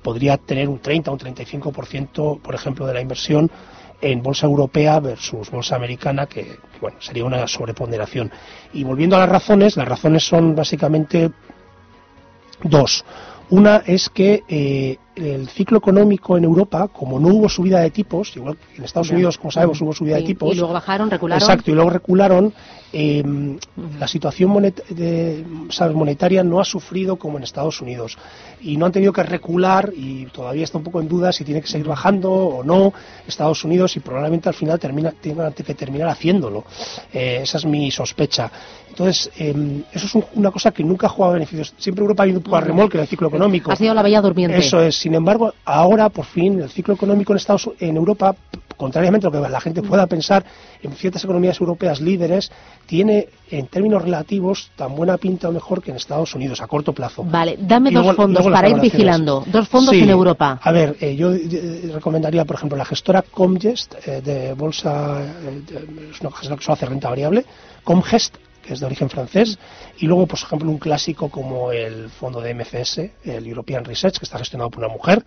podría 0.00 0.36
tener 0.36 0.68
un 0.68 0.78
30 0.78 1.10
o 1.10 1.14
un 1.14 1.18
35%, 1.18 2.40
por 2.40 2.54
ejemplo, 2.54 2.86
de 2.86 2.94
la 2.94 3.00
inversión 3.00 3.50
en 4.00 4.22
bolsa 4.22 4.46
europea 4.46 5.00
versus 5.00 5.50
bolsa 5.50 5.74
americana, 5.74 6.26
que, 6.26 6.56
bueno, 6.80 6.98
sería 7.00 7.24
una 7.24 7.48
sobreponderación. 7.48 8.30
Y 8.72 8.84
volviendo 8.84 9.16
a 9.16 9.20
las 9.20 9.28
razones, 9.28 9.76
las 9.76 9.88
razones 9.88 10.24
son 10.24 10.54
básicamente 10.54 11.32
dos. 12.62 13.04
Una 13.52 13.82
es 13.86 14.08
que 14.08 14.44
eh, 14.48 14.96
el 15.16 15.48
ciclo 15.48 15.78
económico 15.78 16.38
en 16.38 16.44
Europa, 16.44 16.88
como 16.88 17.20
no 17.20 17.28
hubo 17.28 17.48
subida 17.48 17.80
de 17.80 17.90
tipos, 17.90 18.34
igual 18.36 18.56
que 18.56 18.78
en 18.78 18.84
Estados 18.84 19.10
Unidos, 19.10 19.36
como 19.36 19.50
sabemos, 19.50 19.80
hubo 19.82 19.92
subida 19.92 20.16
de 20.16 20.22
tipos. 20.22 20.54
Y 20.54 20.58
luego 20.58 20.72
bajaron, 20.72 21.10
recularon. 21.10 21.42
Exacto, 21.42 21.70
y 21.70 21.74
luego 21.74 21.90
recularon. 21.90 22.52
Eh, 22.94 23.24
la 23.98 24.06
situación 24.06 24.50
monet 24.50 24.86
de, 24.88 25.46
¿sabes? 25.70 25.96
monetaria 25.96 26.44
no 26.44 26.60
ha 26.60 26.64
sufrido 26.64 27.16
como 27.16 27.38
en 27.38 27.44
Estados 27.44 27.80
Unidos 27.80 28.18
y 28.60 28.76
no 28.76 28.84
han 28.84 28.92
tenido 28.92 29.14
que 29.14 29.22
recular 29.22 29.90
y 29.96 30.26
todavía 30.26 30.64
está 30.64 30.76
un 30.76 30.84
poco 30.84 31.00
en 31.00 31.08
duda 31.08 31.32
si 31.32 31.42
tiene 31.42 31.62
que 31.62 31.68
seguir 31.68 31.86
bajando 31.86 32.30
o 32.30 32.62
no 32.62 32.92
Estados 33.26 33.64
Unidos 33.64 33.96
y 33.96 34.00
probablemente 34.00 34.50
al 34.50 34.54
final 34.54 34.78
termina, 34.78 35.10
tenga 35.10 35.50
que 35.52 35.74
terminar 35.74 36.08
haciéndolo. 36.08 36.64
Eh, 37.14 37.40
esa 37.42 37.56
es 37.56 37.64
mi 37.64 37.90
sospecha. 37.90 38.50
Entonces, 38.90 39.30
eh, 39.38 39.84
eso 39.90 40.06
es 40.06 40.14
un, 40.14 40.24
una 40.34 40.50
cosa 40.50 40.70
que 40.70 40.84
nunca 40.84 41.06
ha 41.06 41.10
jugado 41.10 41.32
beneficios. 41.32 41.72
Siempre 41.78 42.02
Europa 42.02 42.24
ha 42.24 42.26
ido 42.26 42.38
un 42.38 42.44
poco 42.44 42.56
a 42.56 42.60
remolque 42.60 42.98
del 42.98 43.06
ciclo 43.06 43.28
económico. 43.28 43.72
Ha 43.72 43.76
sido 43.76 43.94
la 43.94 44.02
bella 44.02 44.20
durmiente. 44.20 44.58
Eso 44.58 44.82
es. 44.82 45.01
Sin 45.02 45.16
embargo, 45.16 45.52
ahora, 45.64 46.10
por 46.10 46.26
fin, 46.26 46.60
el 46.60 46.70
ciclo 46.70 46.94
económico 46.94 47.32
en, 47.32 47.38
Estados, 47.38 47.68
en 47.80 47.96
Europa, 47.96 48.36
contrariamente 48.76 49.26
a 49.26 49.30
lo 49.30 49.42
que 49.42 49.48
la 49.48 49.60
gente 49.60 49.82
pueda 49.82 50.06
pensar, 50.06 50.44
en 50.80 50.92
ciertas 50.92 51.24
economías 51.24 51.60
europeas 51.60 52.00
líderes, 52.00 52.52
tiene, 52.86 53.26
en 53.50 53.66
términos 53.66 54.00
relativos, 54.02 54.70
tan 54.76 54.94
buena 54.94 55.16
pinta 55.16 55.48
o 55.48 55.52
mejor 55.52 55.82
que 55.82 55.90
en 55.90 55.96
Estados 55.96 56.36
Unidos, 56.36 56.60
a 56.62 56.68
corto 56.68 56.92
plazo. 56.92 57.24
Vale, 57.24 57.58
dame 57.58 57.90
dos 57.90 58.14
fondos 58.14 58.46
para 58.46 58.68
ir 58.68 58.78
vigilando. 58.78 59.42
Dos 59.48 59.68
fondos 59.68 59.92
Sí. 59.92 60.02
en 60.02 60.10
Europa. 60.10 60.60
A 60.62 60.70
ver, 60.70 60.96
eh, 61.00 61.16
yo 61.16 61.32
eh, 61.34 61.90
recomendaría, 61.92 62.44
por 62.44 62.54
ejemplo, 62.54 62.78
la 62.78 62.84
gestora 62.84 63.22
Comgest 63.22 63.96
eh, 64.06 64.20
de 64.20 64.52
bolsa, 64.54 65.20
es 66.12 66.20
una 66.20 66.30
gestora 66.30 66.56
que 66.56 66.62
solo 66.62 66.74
hace 66.74 66.86
renta 66.86 67.08
variable, 67.08 67.44
Comgest, 67.82 68.36
que 68.62 68.74
es 68.74 68.80
de 68.80 68.86
origen 68.86 69.10
francés, 69.10 69.58
y 69.98 70.06
luego, 70.06 70.26
por 70.26 70.38
ejemplo, 70.38 70.70
un 70.70 70.78
clásico 70.78 71.28
como 71.28 71.72
el 71.72 72.08
fondo 72.10 72.40
de 72.40 72.54
MFS, 72.54 72.98
el 73.24 73.46
European 73.46 73.84
Research, 73.84 74.18
que 74.18 74.24
está 74.24 74.38
gestionado 74.38 74.70
por 74.70 74.84
una 74.84 74.92
mujer 74.92 75.24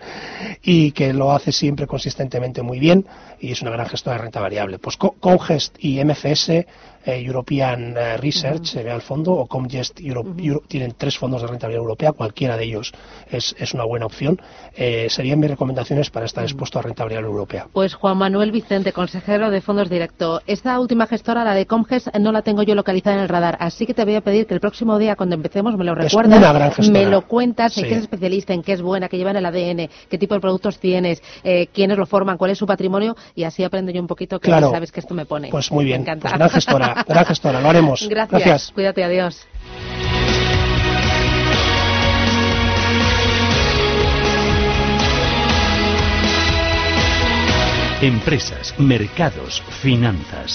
y 0.62 0.92
que 0.92 1.14
lo 1.14 1.32
hace 1.34 1.52
siempre 1.52 1.86
consistentemente 1.88 2.62
muy 2.62 2.80
bien 2.80 3.06
y 3.40 3.52
es 3.52 3.62
una 3.62 3.72
gran 3.72 3.88
gestora 3.88 4.18
de 4.18 4.24
renta 4.24 4.40
variable. 4.40 4.80
Pues 4.80 4.98
Co- 4.98 5.16
Comgest 5.20 5.76
y 5.80 6.04
MFS, 6.04 6.50
eh, 6.50 6.66
European 7.06 7.96
eh, 7.98 8.18
Research, 8.18 8.66
se 8.66 8.84
ve 8.84 8.92
al 8.92 9.02
fondo, 9.02 9.34
o 9.34 9.46
Comgest 9.48 10.00
Euro- 10.00 10.26
Euro- 10.38 10.64
tienen 10.68 10.94
tres 10.98 11.18
fondos 11.18 11.42
de 11.42 11.48
renta 11.48 11.68
variable 11.68 11.84
europea, 11.84 12.12
cualquiera 12.14 12.58
de 12.58 12.64
ellos 12.66 12.92
es, 13.32 13.56
es 13.60 13.74
una 13.74 13.84
buena 13.86 14.06
opción. 14.06 14.40
Eh, 14.76 15.08
serían 15.10 15.40
mis 15.40 15.50
recomendaciones 15.50 16.10
para 16.10 16.26
estar 16.26 16.44
expuesto 16.44 16.80
a 16.80 16.82
renta 16.82 17.04
variable 17.04 17.28
europea. 17.30 17.68
Pues 17.72 17.94
Juan 17.94 18.18
Manuel 18.18 18.52
Vicente, 18.52 18.92
consejero 18.94 19.50
de 19.52 19.62
fondos 19.62 19.90
directo. 19.90 20.42
Esta 20.48 20.80
última 20.80 21.08
gestora, 21.08 21.44
la 21.44 21.54
de 21.54 21.66
Comges, 21.66 22.10
no 22.20 22.32
la 22.32 22.42
tengo 22.42 22.64
yo 22.64 22.76
localizada 22.76 23.18
en 23.18 23.24
el 23.24 23.30
radar, 23.30 23.58
así 23.60 23.86
que 23.86 23.94
te 23.94 24.04
voy 24.06 24.16
a 24.16 24.22
pedir 24.22 24.48
que 24.48 24.54
el 24.54 24.60
próximo 24.60 24.98
día, 24.98 25.16
cuando 25.16 25.36
empecemos, 25.36 25.78
me 25.78 25.84
lo 25.84 25.94
Es 25.94 26.06
recuerdas, 26.06 26.38
una 26.40 26.54
gran 26.54 26.72
gestora. 26.72 27.00
me 27.00 27.06
lo 27.06 27.22
cuentas, 27.28 27.78
en 27.78 27.86
qué 27.86 27.94
es 27.96 28.02
especialista, 28.02 28.54
en 28.54 28.64
qué 28.64 28.74
es 28.74 28.82
buena, 28.82 29.08
qué 29.10 29.18
lleva 29.18 29.32
en 29.32 29.38
el 29.38 29.46
ADN, 29.46 29.90
qué 30.10 30.18
tipo 30.18 30.34
de 30.36 30.42
productos 30.42 30.80
tienes, 30.80 31.22
eh, 31.44 31.68
quiénes 31.74 31.98
lo 31.98 32.06
forman, 32.06 32.38
cuál 32.38 32.52
es 32.52 32.58
su 32.58 32.66
patrimonio, 32.66 33.16
y 33.36 33.44
así 33.44 33.64
aprendo 33.64 33.92
yo 33.92 34.02
un 34.02 34.08
poquito, 34.08 34.40
que 34.40 34.48
Claro. 34.48 34.72
sabes 34.72 34.92
que 34.92 35.00
esto 35.00 35.14
me 35.14 35.26
pone. 35.26 35.50
Pues 35.50 35.72
muy 35.72 35.86
bien, 35.86 36.02
Me 36.04 36.12
encanta. 36.12 36.50
pues 36.50 36.66
gran 36.66 36.95
gestora, 36.96 37.14
gran 37.14 37.26
gestora, 37.26 37.62
lo 37.62 37.70
haremos. 37.70 38.08
Gracias. 38.10 38.42
Gracias. 38.42 38.72
Cuídate, 38.74 39.04
adiós. 39.04 39.48
Empresas, 48.02 48.78
mercados, 48.78 49.64
finanzas. 49.82 50.52